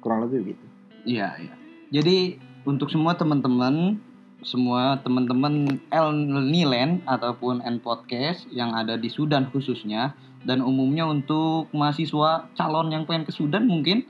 [0.06, 0.64] Kurang lebih begitu.
[1.02, 1.54] Iya, iya.
[1.90, 3.98] Jadi untuk semua teman-teman,
[4.46, 6.08] semua teman-teman El
[6.46, 10.14] Nilen ataupun N Podcast yang ada di Sudan khususnya
[10.46, 14.06] dan umumnya untuk mahasiswa calon yang pengen ke Sudan mungkin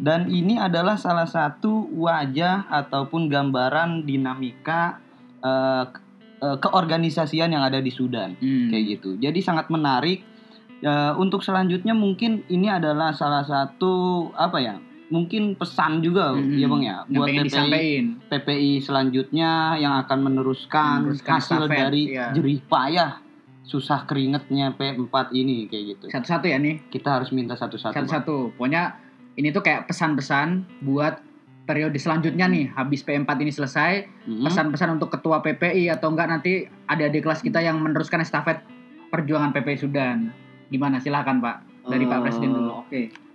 [0.00, 5.00] dan ini adalah salah satu wajah ataupun gambaran dinamika
[5.92, 6.04] ke-
[6.40, 8.72] eh, keorganisasian yang ada di Sudan Hmm.
[8.72, 9.20] kayak gitu.
[9.20, 10.24] Jadi sangat menarik.
[10.84, 14.76] Eh, untuk selanjutnya mungkin ini adalah salah satu apa ya?
[15.06, 16.50] Mungkin pesan juga Hmm.
[16.52, 18.04] ya Bang ya Yang buat PPI disampaikan.
[18.26, 22.34] PPI selanjutnya yang akan meneruskan, Meneruskan hasil estafet, dari iya.
[22.34, 23.22] jerih payah
[23.62, 26.04] susah keringetnya P4 ini kayak gitu.
[26.08, 26.82] Satu-satu ya nih.
[26.86, 27.94] Kita harus minta satu-satu.
[27.94, 28.54] Satu-satu.
[28.54, 28.98] Pokoknya
[29.34, 30.48] ini tuh kayak pesan-pesan
[30.82, 31.18] buat
[31.64, 32.70] periode selanjutnya nih.
[32.72, 34.42] Habis P4 ini selesai, Mm-mm.
[34.42, 36.52] pesan-pesan untuk ketua PPI atau enggak nanti
[36.86, 38.62] ada di kelas kita yang meneruskan estafet
[39.08, 40.30] perjuangan PPI Sudan.
[40.66, 42.70] Gimana silahkan Pak dari Pak Eh, Presiden dulu.
[42.82, 43.25] Oke.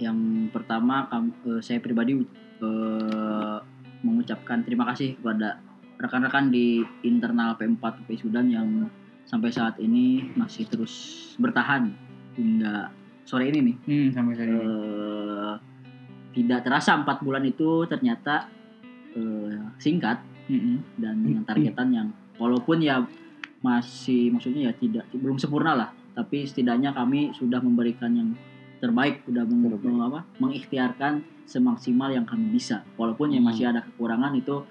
[0.00, 3.58] Yang pertama eh, saya pribadi eh,
[4.00, 5.60] mengucapkan terima kasih kepada
[6.00, 8.88] rekan-rekan di internal P4 PPI Sudan yang
[9.28, 10.92] sampai saat ini masih terus
[11.36, 11.92] bertahan
[12.40, 12.88] hingga
[13.28, 13.76] sore ini nih.
[13.84, 14.64] Hmm, sampai saat ini.
[14.64, 15.54] Eh,
[16.40, 18.48] tidak terasa empat bulan itu ternyata
[19.82, 21.02] singkat Mm-mm.
[21.02, 22.08] dan dengan targetan yang
[22.38, 23.02] walaupun ya
[23.58, 28.30] masih maksudnya ya tidak belum sempurna lah tapi setidaknya kami sudah memberikan yang
[28.80, 30.08] terbaik sudah meng- Terbaik.
[30.08, 31.12] apa, mengikhtiarkan
[31.44, 33.44] semaksimal yang kami bisa walaupun Hmm.
[33.44, 34.64] masih ada kekurangan itu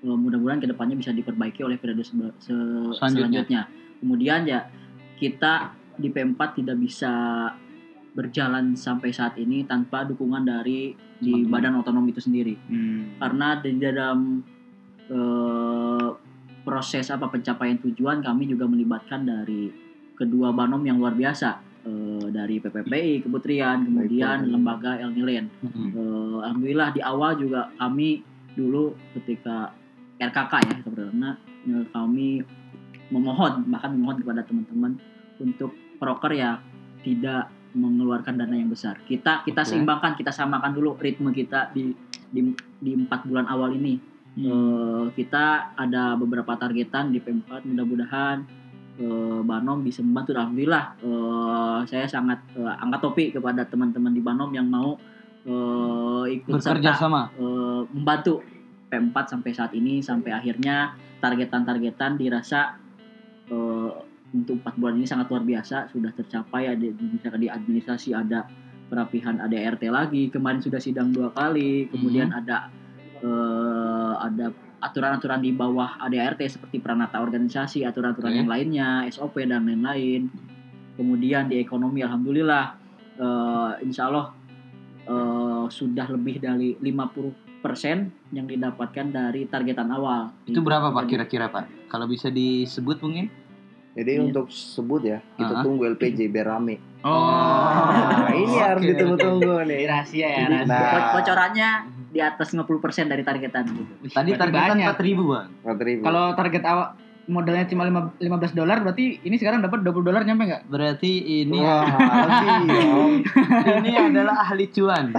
[0.00, 2.96] eh, mudah-mudahan ke depannya bisa diperbaiki oleh periode se- Selanjutnya.
[2.98, 3.62] selanjutnya
[3.98, 4.68] kemudian ya
[5.14, 5.52] kita
[5.94, 7.12] di P4 tidak bisa
[8.10, 13.16] berjalan sampai saat ini tanpa dukungan dari di badan otonom itu sendiri Hmm.
[13.18, 14.18] karena di dalam
[15.06, 16.08] eh,
[16.60, 19.68] proses apa pencapaian tujuan kami juga melibatkan dari
[20.14, 21.60] kedua banom yang luar biasa
[22.34, 25.88] dari PPPI Kementerian kemudian lembaga El Nilen Mm-mm.
[25.94, 28.26] Eh, alhamdulillah di awal juga kami
[28.58, 29.70] dulu ketika
[30.18, 31.30] RKK ya karena
[31.70, 32.42] eh, kami
[33.14, 34.98] memohon bahkan memohon kepada teman-teman
[35.38, 35.70] untuk
[36.02, 36.58] proker ya
[37.06, 39.70] tidak mengeluarkan dana yang besar kita kita Oke.
[39.70, 41.94] seimbangkan kita samakan dulu ritme kita di
[42.34, 42.50] di
[42.82, 44.50] di empat bulan awal ini Hmm.
[44.50, 48.42] Eh, kita ada beberapa targetan di P4 mudah-mudahan
[48.98, 50.34] eh, Banom bisa membantu.
[50.34, 54.94] Alhamdulillah eh, saya sangat eh, angkat topi kepada teman-teman di Banom yang mau
[55.44, 57.22] eh, ikut Bekerja serta sama.
[57.34, 58.42] eh, membantu.
[58.84, 62.78] P4 sampai saat ini sampai akhirnya targetan-targetan dirasa
[63.50, 63.90] eh,
[64.30, 68.46] untuk empat bulan ini sangat luar biasa sudah tercapai ada misalkan di administrasi ada
[68.86, 72.70] perapihan ADRT lagi kemarin sudah sidang dua kali kemudian ada
[73.18, 74.54] eh, ada
[74.84, 78.38] aturan-aturan di bawah ADRT seperti peranata organisasi aturan-aturan Oke.
[78.38, 80.28] yang lainnya SOP dan lain-lain
[80.94, 82.76] kemudian di ekonomi alhamdulillah
[83.16, 84.26] eh, insya Allah
[85.02, 87.64] eh, sudah lebih dari 50%
[88.30, 90.28] yang didapatkan dari targetan awal.
[90.44, 91.88] Itu berapa Pak kira-kira Pak?
[91.88, 93.32] Kalau bisa disebut mungkin?
[93.94, 94.26] Jadi Iya.
[94.26, 95.62] untuk sebut ya, kita Ah.
[95.62, 96.82] tunggu LPJ biar rame.
[97.00, 99.80] Oh, Nah, ini harus Oke, ditunggu-tunggu Ini nih.
[99.86, 100.66] rahasia ya, rahasia.
[100.66, 100.90] Nah.
[100.90, 101.70] bo- bocorannya
[102.14, 102.70] di atas 50%
[103.04, 103.92] dari targetan gitu.
[104.06, 104.94] Tadi targetan banyak.
[104.94, 105.46] 4000 Bang.
[105.60, 106.02] Empat ribu.
[106.06, 106.86] Kalau target awal
[107.24, 110.62] modalnya cuma lima- 15 dolar berarti ini sekarang dapat 20 dolar nyampe nggak?
[110.68, 111.12] Berarti
[111.42, 111.88] ini Wah,
[113.80, 115.10] ini adalah ahli cuan.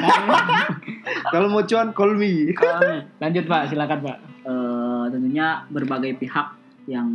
[1.34, 2.54] Kalau mau cuan call me.
[3.22, 4.18] Lanjut Pak, silakan Pak.
[4.46, 6.48] Eh, tentunya berbagai pihak
[6.86, 7.10] yang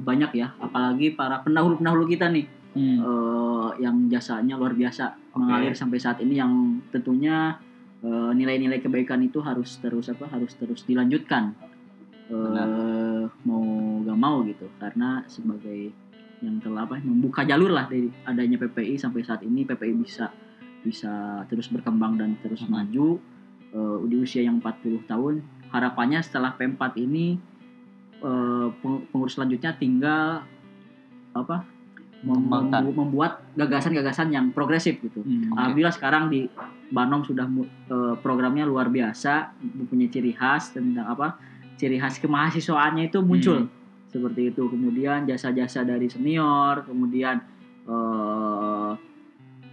[0.00, 3.00] banyak ya, apalagi para pendahulu-pendahulu kita nih Hmm.
[3.00, 6.52] eh, yang jasanya luar biasa mengalir sampai saat ini yang
[6.88, 7.56] tentunya
[8.04, 11.54] eh, nilai-nilai kebaikan itu harus terus apa harus terus dilanjutkan
[12.28, 12.68] Benar.
[13.48, 13.64] mau
[14.04, 15.88] gak mau gitu karena sebagai
[16.44, 20.28] yang telah apa membuka jalur lah dari adanya PPI sampai saat ini PPI bisa
[20.84, 22.76] bisa terus berkembang dan terus Hmm.
[22.76, 23.16] maju
[23.72, 25.40] eh, di usia yang 40 tahun
[25.72, 27.40] harapannya setelah P4 ini
[28.82, 30.42] peng- pengurus selanjutnya tinggal
[31.32, 31.77] apa
[32.20, 32.80] mem- Mengembangkan.
[32.82, 35.20] membu- membuat gagasan-gagasan yang progresif gitu.
[35.20, 35.54] Hmm.
[35.54, 36.50] Alhamdulillah sekarang di
[36.88, 37.44] Banom sudah
[37.86, 41.36] eh, programnya luar biasa, mempunyai ciri khas tentang apa?
[41.76, 43.68] Ciri khas kemahasiswaannya itu muncul
[44.06, 44.66] seperti itu.
[44.66, 47.38] Kemudian jasa-jasa dari senior, kemudian
[47.84, 48.92] eh,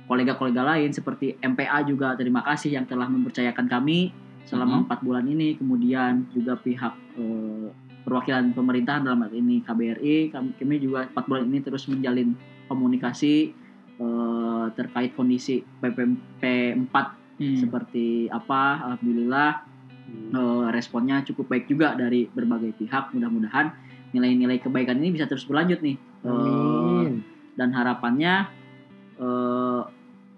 [0.05, 4.81] kolega-kolega lain seperti MPA juga terima kasih yang telah mempercayakan kami selama Mhm.
[4.85, 5.55] empat bulan ini.
[5.55, 7.67] Kemudian juga pihak eh,
[8.05, 12.37] perwakilan pemerintahan dalam hal ini KBRI, kami, juga empat bulan ini terus menjalin
[12.69, 13.51] komunikasi
[13.97, 16.41] eh, terkait kondisi PPP
[16.93, 17.59] 4 Hmm.
[17.59, 18.79] seperti apa.
[18.87, 19.51] Alhamdulillah
[20.31, 23.11] eh, responnya cukup baik juga dari berbagai pihak.
[23.11, 23.75] Mudah-mudahan
[24.15, 25.99] nilai-nilai kebaikan ini bisa terus berlanjut nih.
[25.99, 27.19] Eh, Amin.
[27.59, 28.47] dan harapannya
[29.19, 29.81] eh,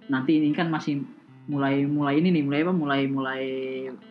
[0.09, 1.05] nanti ini kan masih
[1.47, 3.43] mulai mulai ini nih mulai apa mulai mulai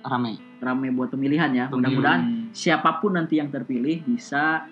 [0.02, 0.32] Rame.
[0.58, 2.42] ramai buat pemilihan ya mudah-mudahan Hmm.
[2.50, 4.64] siapa pun nanti yang terpilih bisa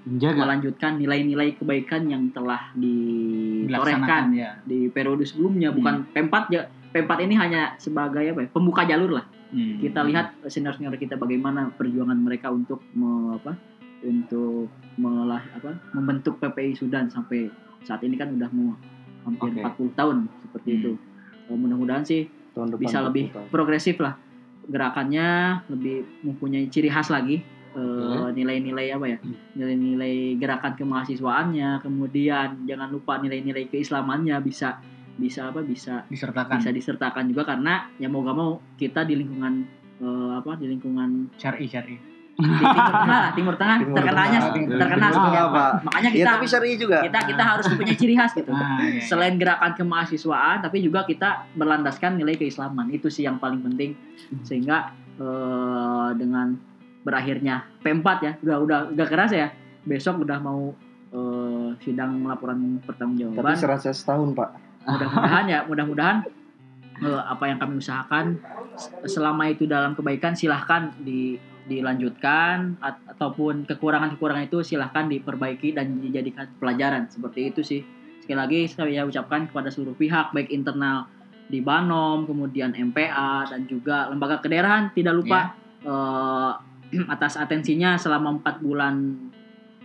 [0.00, 0.38] Menjaga.
[0.38, 4.56] melanjutkan nilai-nilai kebaikan yang telah ditorehkan ya.
[4.62, 9.26] di periode sebelumnya bukan P4 ya P4 ini hanya sebagai apa ya, pembuka jalur lah
[9.48, 9.80] Hmm.
[9.80, 13.56] kita lihat senior-senior kita bagaimana perjuangan mereka untuk me- apa
[14.00, 17.48] untuk melah apa membentuk PPI Sudan sampai
[17.80, 18.76] saat ini kan udah mau
[19.22, 19.62] hampir Oke.
[19.88, 20.78] 40 tahun seperti Hmm.
[20.78, 20.90] itu
[21.50, 23.48] mudah-mudahan sih Tahun depan bisa lebih berputar.
[23.48, 24.14] progresif lah
[24.64, 25.28] gerakannya
[25.68, 27.40] lebih mempunyai ciri khas lagi
[27.70, 29.36] eh, nilai-nilai apa ya Hmm.
[29.54, 34.80] nilai-nilai gerakan kemahasiswaannya kemudian jangan lupa nilai-nilai keislamannya bisa
[35.14, 39.66] bisa apa bisa disertakan bisa disertakan juga karena ya mau gak mau kita di lingkungan
[39.98, 41.96] eh, apa di lingkungan syar'i syar'i.
[42.38, 42.62] Timur
[42.94, 44.78] tengah lah timur tengah Timur terkenalnya Tengah.
[44.78, 45.70] terkenal apa Pak.
[45.82, 46.98] makanya Ya kita tapi syari juga.
[47.02, 49.02] kita kita harus punya ciri khas gitu Ah, iya.
[49.02, 53.98] selain gerakan kemahasiswaan tapi juga kita berlandaskan nilai keislaman itu sih yang paling penting
[54.40, 56.54] sehingga eh, dengan
[57.00, 59.50] berakhirnya P4 ya udah udah udah keras ya
[59.82, 60.70] besok udah mau
[61.10, 64.48] eh, sidang laporan Tapi pertanggungjawaban serasa setahun pak.
[64.86, 66.16] mudah-mudahan ya mudah-mudahan
[67.00, 68.38] eh, apa yang kami usahakan
[69.02, 71.34] selama itu dalam kebaikan silahkan di
[71.68, 77.06] dilanjutkan at- ataupun kekurangan-kekurangan itu silahkan diperbaiki dan dijadikan pelajaran.
[77.12, 77.80] Seperti itu sih.
[78.24, 81.06] Sekali lagi saya ucapkan kepada seluruh pihak baik internal
[81.48, 84.92] di Banom kemudian MPA dan juga lembaga kedaerahan.
[84.96, 85.52] Tidak lupa
[85.84, 86.52] eh,
[87.14, 89.28] atas atensinya selama empat bulan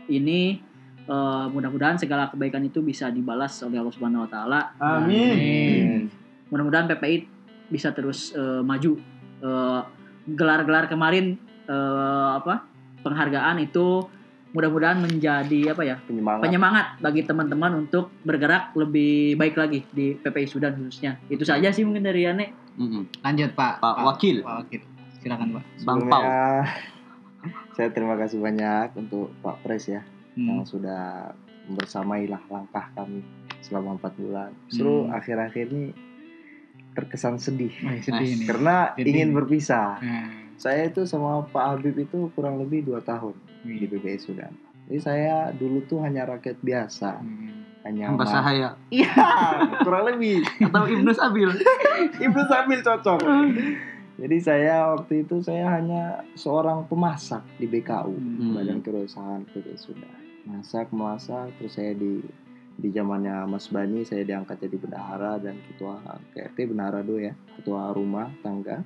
[0.07, 0.59] ini.
[1.03, 4.61] Eh, mudah-mudahan segala kebaikan itu bisa dibalas oleh Allah Subhanahu Wa Taala.
[4.79, 6.07] Amin.
[6.47, 7.27] mudah-mudahan PPI
[7.67, 8.95] bisa terus eh, maju.
[9.43, 9.81] Eh,
[10.23, 11.35] gelar-gelar kemarin
[11.65, 12.63] eh, apa
[12.99, 14.07] penghargaan itu
[14.49, 16.41] mudah-mudahan menjadi apa ya Penyemangat.
[16.41, 21.81] penyemangat bagi teman-teman untuk bergerak lebih baik lagi di PPI Sudan khususnya itu saja sih
[21.81, 23.05] mungkin dari Ane Mm-mm.
[23.19, 23.77] Lanjut Pak.
[23.79, 24.41] Pak Wakil.
[24.41, 24.81] Pak Wakil.
[25.19, 25.63] Silakan Pak.
[25.83, 26.25] Bang Pau.
[27.75, 30.01] saya terima kasih banyak untuk Pak Pres ya
[30.35, 30.65] yang Hmm.
[30.65, 31.33] sudah
[31.67, 33.21] bersamailah langkah kami
[33.59, 34.49] selama empat bulan.
[34.67, 35.13] Justru Hmm.
[35.13, 35.93] akhir-akhir ini
[36.93, 38.45] terkesan sedih Wah, sedih ini.
[38.45, 39.05] karena Sedih.
[39.07, 39.97] ingin berpisah.
[39.97, 43.89] Nah, Saya itu sama Pak Habib itu kurang lebih dua tahun di wih.
[43.89, 44.53] PPI Sudan.
[44.83, 47.63] Jadi saya dulu tuh hanya rakyat biasa, Hmm.
[47.83, 49.11] hanya Hamba ma- sahaya Iya,
[49.79, 50.43] kurang lebih.
[50.61, 51.49] atau Ibnu Sabil.
[52.25, 53.19] Ibu sambil cocok.
[54.13, 58.53] Jadi saya waktu itu saya hanya seorang pemasak di BKU, Hmm.
[58.53, 60.13] Badan Kewirausahaan PPI Sudan.
[60.43, 62.19] Masak, masak, terus saya di
[62.73, 67.89] di zamannya Mas Bani saya diangkat jadi bendahara dan ketua KRT bendahara dulu ya, ketua
[67.89, 68.81] rumah tangga.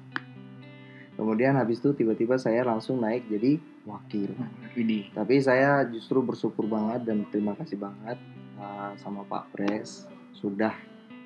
[1.18, 3.58] Kemudian habis itu tiba-tiba saya langsung naik jadi
[3.90, 4.38] wakil.
[4.78, 5.10] Widih.
[5.18, 8.22] Tapi saya justru bersyukur banget dan terima kasih banget
[8.62, 10.06] uh, sama Pak Pres
[10.38, 10.72] sudah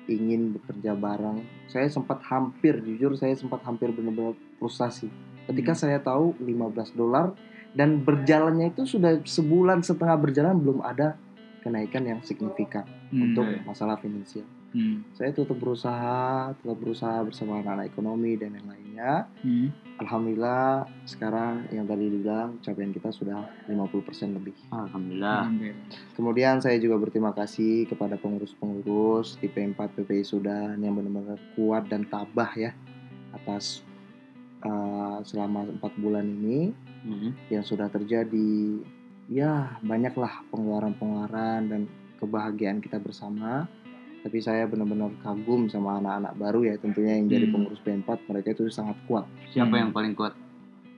[0.08, 1.44] ingin bekerja bareng.
[1.68, 5.12] Saya sempat hampir jujur saya sempat hampir benar-benar frustasi
[5.46, 7.34] ketika saya tahu 15 dolar
[7.72, 11.16] dan berjalannya itu sudah sebulan setengah berjalan belum ada
[11.64, 13.28] kenaikan yang signifikan Hmm.
[13.28, 14.48] untuk masalah finansial.
[14.72, 15.04] Hmm.
[15.12, 19.12] Saya tetap berusaha, tetap berusaha bersama anak-anak ekonomi dan yang lainnya.
[19.44, 19.68] Hmm.
[20.00, 24.56] Alhamdulillah sekarang yang tadi dibilang capaian kita sudah 50% lebih.
[24.72, 25.52] Alhamdulillah.
[26.16, 32.08] Kemudian saya juga berterima kasih kepada pengurus-pengurus di P4 PPI Sudan yang benar-benar kuat dan
[32.08, 32.72] tabah ya
[33.36, 33.84] atas
[34.64, 37.34] uh, selama empat bulan ini Hmm.
[37.50, 38.78] yang sudah terjadi
[39.26, 41.82] ya banyaklah pengeluaran-pengeluaran dan
[42.22, 43.66] kebahagiaan kita bersama
[44.22, 47.54] tapi saya benar-benar kagum sama anak-anak baru ya tentunya yang jadi Hmm.
[47.58, 49.80] pengurus P4 mereka itu sangat kuat Siapa Hmm.
[49.80, 50.32] yang paling kuat?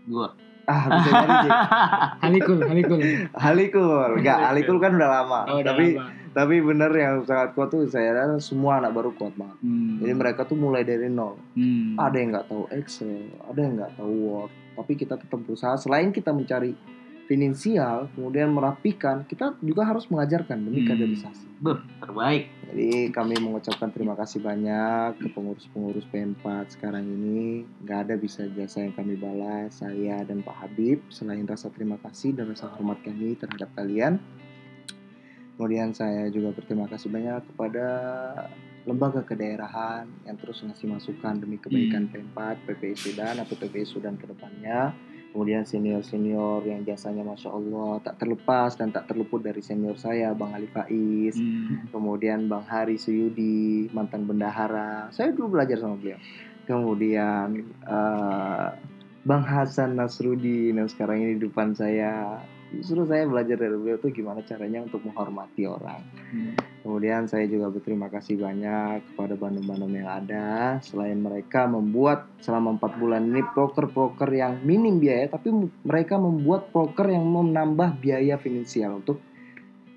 [0.04, 0.28] Gua.
[0.64, 1.48] ah bisa jadi.
[2.24, 3.00] Halikul, Halikul.
[3.34, 6.08] Halikul enggak Halikul kan udah lama Oh, udah tapi lama.
[6.32, 10.00] tapi bener yang sangat kuat tuh saya rasa semua anak baru kuat banget Hmm.
[10.00, 11.96] jadi mereka tuh mulai dari nol Hmm.
[11.96, 13.12] ada yang nggak tahu Excel
[13.42, 16.72] ada yang nggak tahu Word tapi kita tetap berusaha selain kita mencari
[17.34, 20.94] finansial kemudian merapikan kita juga harus mengajarkan demi Hmm.
[20.94, 21.50] kaderisasi
[21.98, 22.46] terbaik.
[22.70, 28.86] jadi kami mengucapkan terima kasih banyak ke pengurus-pengurus P4 sekarang ini nggak ada bisa jasa
[28.86, 33.34] yang kami balas saya dan Pak Habib selain rasa terima kasih dan rasa hormat kami
[33.34, 34.22] terhadap kalian
[35.58, 37.86] kemudian saya juga berterima kasih banyak kepada
[38.84, 42.36] lembaga kedaerahan yang terus ngasih masukan demi kebaikan P4,
[42.68, 44.92] PPI Sudan atau PPI Sudan ke depannya.
[45.34, 50.54] Kemudian senior-senior yang jasanya Masya Allah tak terlepas dan tak terluput dari senior saya Bang
[50.54, 51.34] Ali Faiz.
[51.34, 51.90] Hmm.
[51.90, 55.10] Kemudian Bang Hari Suyudi, mantan bendahara.
[55.10, 56.22] Saya dulu belajar sama beliau.
[56.70, 58.68] Kemudian eh,
[59.26, 62.38] Bang Hasan Nasrudin yang sekarang ini di depan saya.
[62.80, 66.00] Justru saya belajar dari beliau tuh gimana caranya untuk menghormati orang.
[66.32, 66.54] Hmm.
[66.82, 70.78] Kemudian saya juga berterima kasih banyak kepada bandung-bandung yang ada.
[70.82, 75.52] Selain mereka membuat selama empat bulan ini proker-proker yang minim biaya, tapi
[75.86, 79.18] mereka membuat proker yang menambah biaya finansial untuk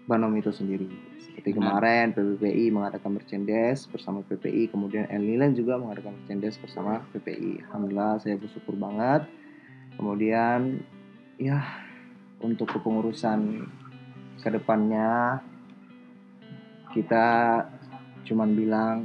[0.07, 0.87] Banom itu sendiri.
[1.19, 1.83] Seperti Benar.
[1.83, 7.67] kemarin PPPI mengadakan merchandise bersama PPI, kemudian El Nilan juga mengadakan merchandise bersama PPI.
[7.67, 9.27] Alhamdulillah saya bersyukur banget.
[9.99, 10.79] Kemudian
[11.35, 11.59] ya
[12.41, 13.65] untuk kepengurusan
[14.37, 15.41] ke depannya
[16.93, 17.25] kita
[18.23, 18.95] cuman bilang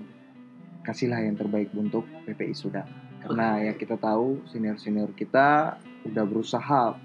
[0.82, 2.86] kasihlah yang terbaik untuk PPI Sudan
[3.22, 6.98] karena ya kita tahu senior senior kita udah berusaha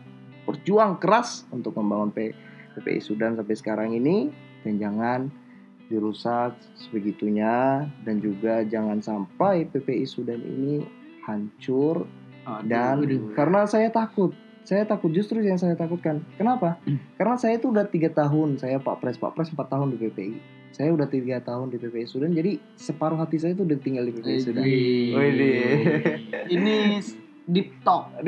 [0.47, 2.33] berjuang keras untuk membangun P-
[2.79, 4.31] PPI Sudan sampai sekarang ini.
[4.63, 5.19] Dan jangan
[5.91, 7.85] dirusak sebegitunya.
[8.07, 10.81] Dan juga jangan sampai PPI Sudan ini
[11.27, 12.07] hancur
[12.63, 13.03] dan
[13.35, 14.31] karena saya takut
[14.67, 16.75] saya takut justru yang saya takutkan kenapa
[17.15, 20.35] karena saya itu udah tiga tahun saya Pak Pres Pak Pres empat tahun di PPI
[20.75, 24.11] saya udah tiga tahun di PPI Sudan jadi separuh hati saya itu udah tinggal di
[24.11, 24.61] PPI Sudan.
[26.53, 26.75] Ini
[27.47, 28.11] deep talk.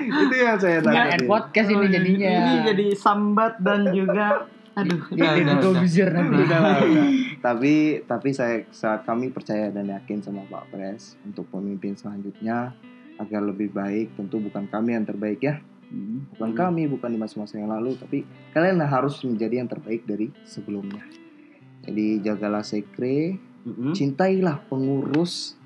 [0.00, 2.30] itu yang saya takutin end podcast ini jadinya.
[2.32, 4.48] Ini jadi sambat dan juga
[4.78, 5.02] aduh.
[5.10, 5.82] Udah, udah.
[5.82, 6.46] User nanti.
[6.46, 7.06] Udah lah, udah.
[7.42, 12.72] tapi tapi saya saat kami percaya dan yakin sama Pak Pres untuk pemimpin selanjutnya
[13.20, 16.22] agar lebih baik tentu bukan kami yang terbaik ya Hmm.
[16.30, 16.58] bukan Hmm.
[16.62, 21.02] kami bukan di masa-masa yang lalu tapi kalian harus menjadi yang terbaik dari sebelumnya
[21.82, 23.90] jadi jagalah sekre Mm-mm.
[23.90, 25.58] cintailah pengurus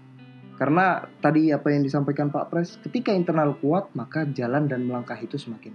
[0.55, 5.34] karena tadi apa yang disampaikan Pak Pres ketika internal kuat maka jalan dan melangkah itu
[5.34, 5.74] semakin.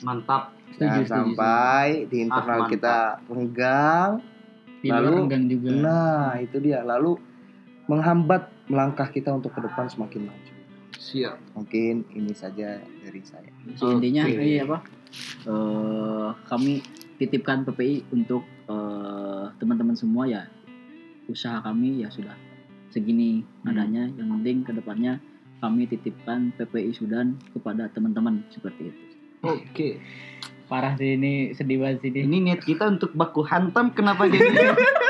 [0.00, 0.52] Mantap.
[0.70, 2.70] Setuju, Jangan setuju, sampai di internal mantap.
[2.70, 2.96] kita
[3.26, 4.10] renggang
[4.84, 5.68] lalu- enggan juga.
[5.74, 7.16] nah itu dia lalu
[7.84, 10.53] menghambat melangkah kita untuk ke depan semakin maju
[11.04, 11.36] Siap.
[11.52, 14.80] mungkin ini saja dari saya So, intinya ini apa?
[15.44, 16.80] Eh, kami
[17.16, 20.48] titipkan PPI untuk eh, teman-teman semua ya.
[21.26, 22.32] Usaha kami ya sudah
[22.88, 23.70] segini Hmm.
[23.70, 24.08] adanya.
[24.10, 25.20] Yang penting ke depannya
[25.60, 29.02] kami titipkan PPI Sudan kepada teman-teman seperti itu.
[29.42, 30.00] Oke.
[30.64, 32.24] Parah sih ini sedih banget sih ini.
[32.24, 34.40] Ini niat kita untuk baku hantam kenapa jadi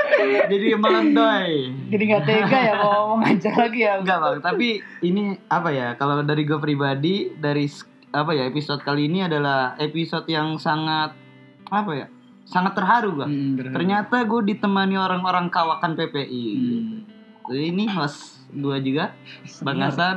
[0.47, 1.53] jadi melandai?
[1.89, 3.99] Jadi nggak tega ya mau ngomong aja lagi ya.
[3.99, 4.69] Enggak bang, tapi
[5.01, 5.89] ini apa ya?
[5.95, 7.67] Kalau dari gue pribadi, dari
[8.11, 11.15] apa ya episode kali ini adalah episode yang sangat
[11.67, 12.07] apa ya?
[12.45, 13.31] Sangat terharu bang.
[13.31, 13.73] Hmm.
[13.73, 16.47] Ternyata gue ditemani orang-orang kawakan PPI.
[16.53, 16.99] Hmm.
[17.45, 19.13] Jadi ini host gue juga,
[19.61, 19.91] Bang Senior.
[19.91, 20.17] Hasan.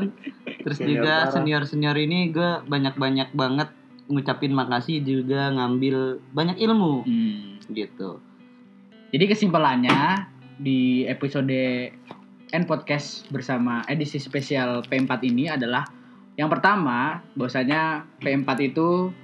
[0.64, 1.32] Terus Senior juga parah.
[1.34, 3.70] senior-senior ini gue banyak-banyak banget
[4.08, 7.60] ngucapin makasih juga ngambil banyak ilmu Hmm.
[7.68, 8.24] gitu.
[9.08, 10.28] Jadi kesimpulannya
[10.60, 11.56] di episode
[12.52, 15.88] N Podcast bersama edisi spesial P4 ini adalah
[16.36, 19.16] yang pertama bahwasanya P4 itu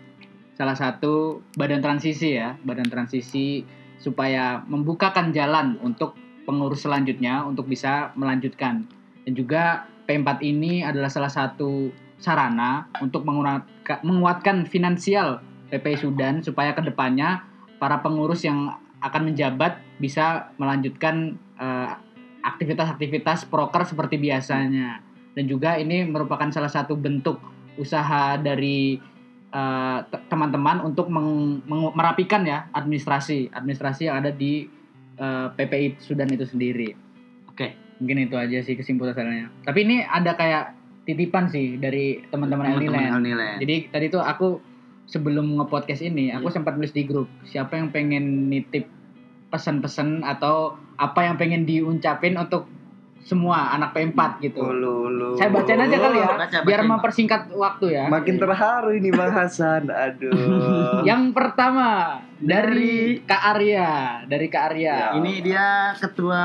[0.56, 3.68] salah satu badan transisi ya, badan transisi
[4.00, 6.16] supaya membukakan jalan untuk
[6.48, 8.88] pengurus selanjutnya untuk bisa melanjutkan.
[9.28, 11.92] Dan juga P4 ini adalah salah satu
[12.24, 15.44] sarana untuk menguatkan, finansial
[15.76, 17.44] PPI Sudan supaya ke depannya
[17.84, 21.92] para pengurus yang akan menjabat bisa melanjutkan eh,
[22.44, 25.04] aktivitas-aktivitas proker seperti biasanya.
[25.34, 27.40] Dan juga ini merupakan salah satu bentuk
[27.76, 28.96] usaha dari
[29.54, 34.66] eh, te- teman-teman untuk meng- meng- merapikan ya administrasi administrasi yang ada di
[35.20, 36.96] eh, PPI Sudan itu sendiri.
[37.52, 37.76] Oke.
[38.02, 39.52] Mungkin itu aja sih kesimpulannya.
[39.62, 40.74] Tapi ini ada kayak
[41.04, 42.80] titipan sih dari teman-teman.
[42.80, 43.60] Elniland.
[43.60, 44.73] Jadi tadi tuh aku
[45.06, 46.56] sebelum nge-podcast ini, aku Iya.
[46.60, 48.88] sempat nulis di grup, siapa yang pengen nitip
[49.50, 52.66] pesan-pesan atau apa yang pengen diucapin untuk
[53.24, 54.60] semua anak P4 gitu.
[54.60, 55.30] Ulu, ulu.
[55.40, 56.92] Saya bacain aja kali ya, Baca, biar bacain, Pak.
[56.92, 58.04] mempersingkat waktu ya.
[58.12, 59.88] Makin terharu ini Bang Hasan.
[59.88, 61.00] Aduh.
[61.08, 63.92] Yang pertama dari Kak Arya,
[64.28, 64.84] dari Kak Arya.
[64.92, 65.08] Ya.
[65.16, 66.44] Ini dia ketua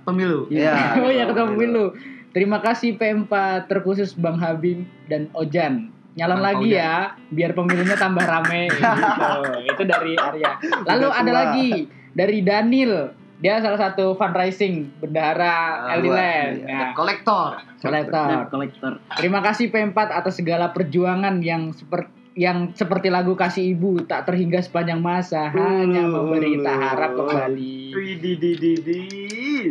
[0.00, 0.48] pemilu.
[0.48, 0.96] Ya.
[1.04, 1.92] oh ya ketua pemilu.
[2.32, 3.30] Terima kasih P4
[3.70, 5.93] terkhusus Bang Habib dan Ojan.
[6.14, 6.94] Nyalon Bang lagi ya,
[7.28, 8.70] biar pemilunya tambah rame.
[8.70, 9.30] gitu.
[9.66, 10.50] Itu dari Arya.
[10.86, 11.36] Lalu Udah ada tua.
[11.36, 11.70] lagi
[12.10, 12.94] dari Daniel.
[13.34, 16.54] Dia salah satu fundraising bendahara Ah, iya.
[16.54, 17.58] Ya, Kolektor.
[17.76, 18.46] kolektor.
[18.48, 18.92] Collector.
[19.18, 24.58] Terima kasih P4 atas segala perjuangan yang seperti yang seperti lagu kasih ibu tak terhingga
[24.58, 27.94] sepanjang masa hanya Ulu, memberi tak harap kembali.
[27.94, 29.00] Wih, di, di, di, di.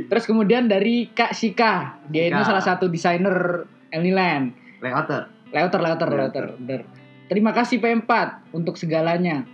[0.08, 2.48] Terus kemudian dari Kak Sika, dia itu Sika.
[2.48, 4.56] salah satu desainer Eliland.
[4.80, 5.28] Layouter.
[5.54, 6.82] Leuter, leuter, Leuter.
[7.30, 8.10] Terima kasih P4
[8.52, 9.46] untuk segalanya.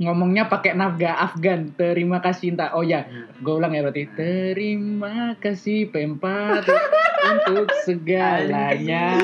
[0.00, 1.74] Ngomongnya pakai nafga Afgan.
[1.76, 2.74] Terima kasih Inta.
[2.74, 3.06] Oh ya,
[3.38, 4.08] gue ulang ya berarti.
[4.14, 6.24] Terima kasih P4
[7.34, 9.18] untuk segalanya.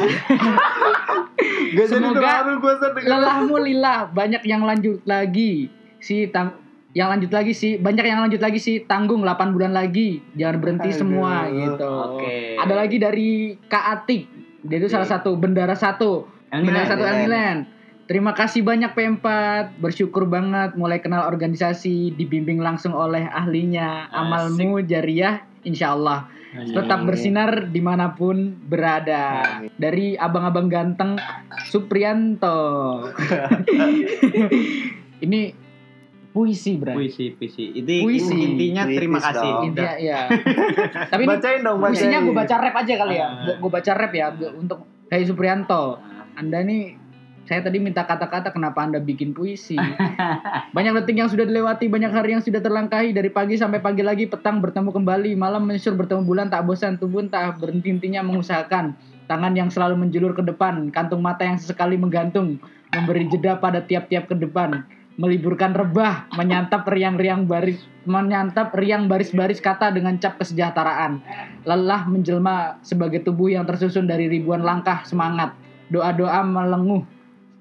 [1.91, 2.47] Semoga.
[3.03, 5.67] Lelahmu lillah, banyak yang lanjut lagi.
[5.99, 6.55] Si tang
[6.95, 10.23] yang lanjut lagi sih, banyak yang lanjut lagi sih, tanggung 8 bulan lagi.
[10.39, 10.99] Jangan berhenti Aduh.
[10.99, 11.91] semua gitu.
[12.19, 12.59] Oke.
[12.59, 13.29] Ada lagi dari
[13.67, 14.38] Kak Atik.
[14.67, 16.27] Dia itu salah satu bendara satu.
[16.51, 17.05] Bendara satu.
[17.05, 17.69] Elniland.
[18.09, 19.27] Terima kasih banyak P4.
[19.79, 24.09] Bersyukur banget mulai kenal organisasi, dibimbing langsung oleh ahlinya.
[24.09, 26.25] Amalmu jariah, insya Allah.
[26.49, 29.61] Tetap bersinar di mana pun berada.
[29.61, 29.69] Amin.
[29.77, 31.21] Dari abang-abang ganteng
[31.69, 33.05] Suprianto.
[35.25, 35.68] Ini
[36.33, 36.95] puisi, Bro.
[36.95, 37.73] Puisi, puisi.
[37.75, 38.37] Ini Puisi.
[38.37, 39.51] intinya terima Puitis kasih.
[39.51, 39.63] dong.
[39.73, 40.19] Intinya ya.
[41.11, 41.93] Tapi ini Bacain dong, bacain.
[41.97, 43.27] puisinya gue baca rap aja kali ya.
[43.27, 43.57] Ah.
[43.59, 45.99] Gue baca rap ya untuk Hai Suprianto.
[46.39, 47.09] Anda nih
[47.49, 49.73] saya tadi minta kata-kata kenapa Anda bikin puisi.
[50.77, 54.29] banyak detik yang sudah dilewati, banyak hari yang sudah terlangkahi dari pagi sampai pagi lagi,
[54.29, 58.93] petang bertemu kembali, malam menyusur bertemu bulan tak bosan, tubuh tak berhenti-hentinya mengusahakan.
[59.25, 62.61] Tangan yang selalu menjulur ke depan, kantung mata yang sesekali menggantung,
[62.93, 64.85] memberi jeda pada tiap-tiap ke depan,
[65.19, 71.21] meliburkan rebah, menyantap riang-riang baris, menyantap riang baris-baris kata dengan cap kesejahteraan.
[71.67, 75.53] Lelah menjelma sebagai tubuh yang tersusun dari ribuan langkah semangat.
[75.91, 77.03] Doa-doa melenguh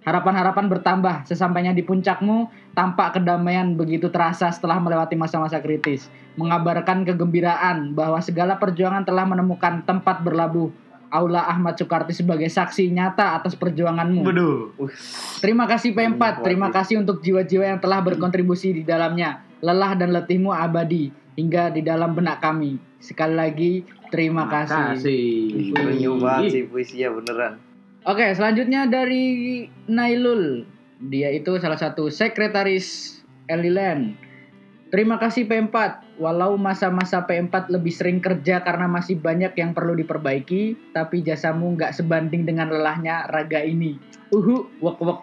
[0.07, 6.07] Harapan-harapan bertambah sesampainya di puncakmu, tampak kedamaian begitu terasa setelah melewati masa-masa kritis.
[6.39, 10.71] Mengabarkan kegembiraan bahwa segala perjuangan telah menemukan tempat berlabuh.
[11.07, 14.21] Aula Ahmad Soekarti sebagai saksi nyata atas perjuanganmu.
[14.27, 14.75] Waduh.
[15.39, 19.43] Terima kasih P4, Terima terima kasih untuk jiwa-jiwa yang telah berkontribusi di dalamnya.
[19.63, 22.77] Lelah dan letihmu abadi hingga di dalam benak kami.
[22.99, 23.71] Sekali lagi
[24.09, 24.99] terima kasih.
[25.07, 27.53] Ih, Renyuh banget sih puisinya beneran.
[28.07, 30.63] Oke, selanjutnya dari Nailul.
[30.97, 34.26] Dia itu salah satu sekretaris Eliland.
[34.87, 35.75] Terima kasih P4.
[36.17, 41.91] Walau masa-masa P4 lebih sering kerja karena masih banyak yang perlu diperbaiki, tapi jasamu nggak
[41.91, 43.99] sebanding dengan lelahnya raga ini.
[44.31, 45.19] Uhu, wok wok.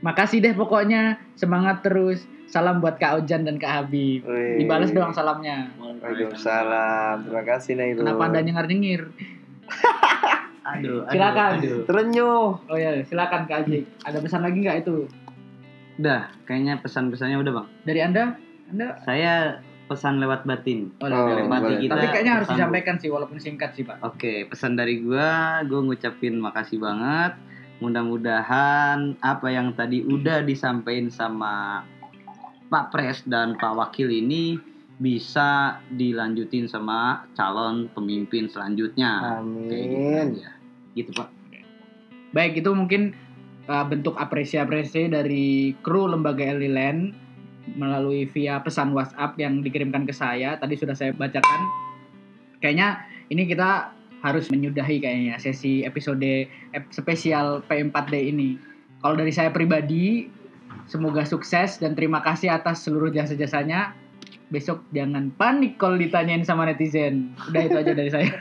[0.00, 2.24] Makasih deh pokoknya, semangat terus.
[2.48, 4.24] Salam buat Kak Ojan dan Kak Habib.
[4.24, 4.64] Wih.
[4.64, 5.68] Dibales doang salamnya.
[5.76, 7.28] Waalaikumsalam.
[7.28, 8.00] Terima kasih Nailul.
[8.08, 9.02] Kenapa anda nyengir-nyengir?
[10.68, 11.52] Aduh, aduh, Silakan.
[11.64, 11.80] aduh.
[11.88, 12.48] Terenyuh.
[12.68, 13.88] Oh ya, silakan Kak Ajik.
[14.04, 15.08] Ada pesan lagi nggak itu?
[15.98, 17.66] Udah, kayaknya pesan-pesannya udah, Bang.
[17.82, 18.38] Dari Anda?
[18.70, 19.02] Anda?
[19.02, 20.92] Saya pesan lewat batin.
[21.00, 21.80] Oh, Oh, dari Telepati boleh.
[21.80, 21.92] kita.
[21.96, 24.04] Tapi kayaknya harus disampaikan sih walaupun singkat sih Pak.
[24.04, 27.32] Oke, pesan dari gua, gua ngucapin makasih banget.
[27.78, 31.82] Mudah-mudahan apa yang tadi udah disampaikan sama
[32.68, 34.60] Pak Pres dan Pak Wakil ini
[34.98, 39.40] bisa dilanjutin sama calon pemimpin selanjutnya.
[39.66, 40.26] Kayak gitu Amin.
[40.36, 40.48] aja.
[40.92, 41.28] Gitu, Pak.
[42.28, 43.16] Baik itu mungkin
[43.68, 47.12] uh, bentuk apresiasi dari kru lembaga Eliland
[47.76, 50.56] melalui via pesan WhatsApp yang dikirimkan ke saya.
[50.56, 51.60] Tadi sudah saya bacakan.
[52.64, 53.92] Kayaknya ini kita
[54.24, 58.58] harus menyudahi kayaknya sesi episode ep- spesial P4D ini.
[58.98, 60.26] Kalau dari saya pribadi,
[60.90, 63.94] semoga sukses dan terima kasih atas seluruh jasa-jasanya.
[64.48, 67.36] Besok jangan panik kalau ditanyain sama netizen.
[67.52, 68.32] Udah itu aja dari saya.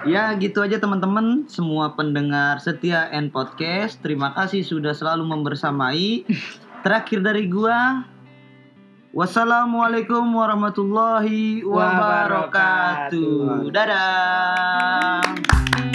[0.08, 1.46] Ya gitu aja teman-teman.
[1.46, 6.26] Semua pendengar setia N Podcast Terima kasih sudah selalu membersamai.
[6.82, 8.08] Terakhir dari gua
[9.12, 13.68] Wassalamualaikum warahmatullahi wabarakatuh.
[13.68, 13.76] Wabarakatuh.
[13.76, 15.91] Dadah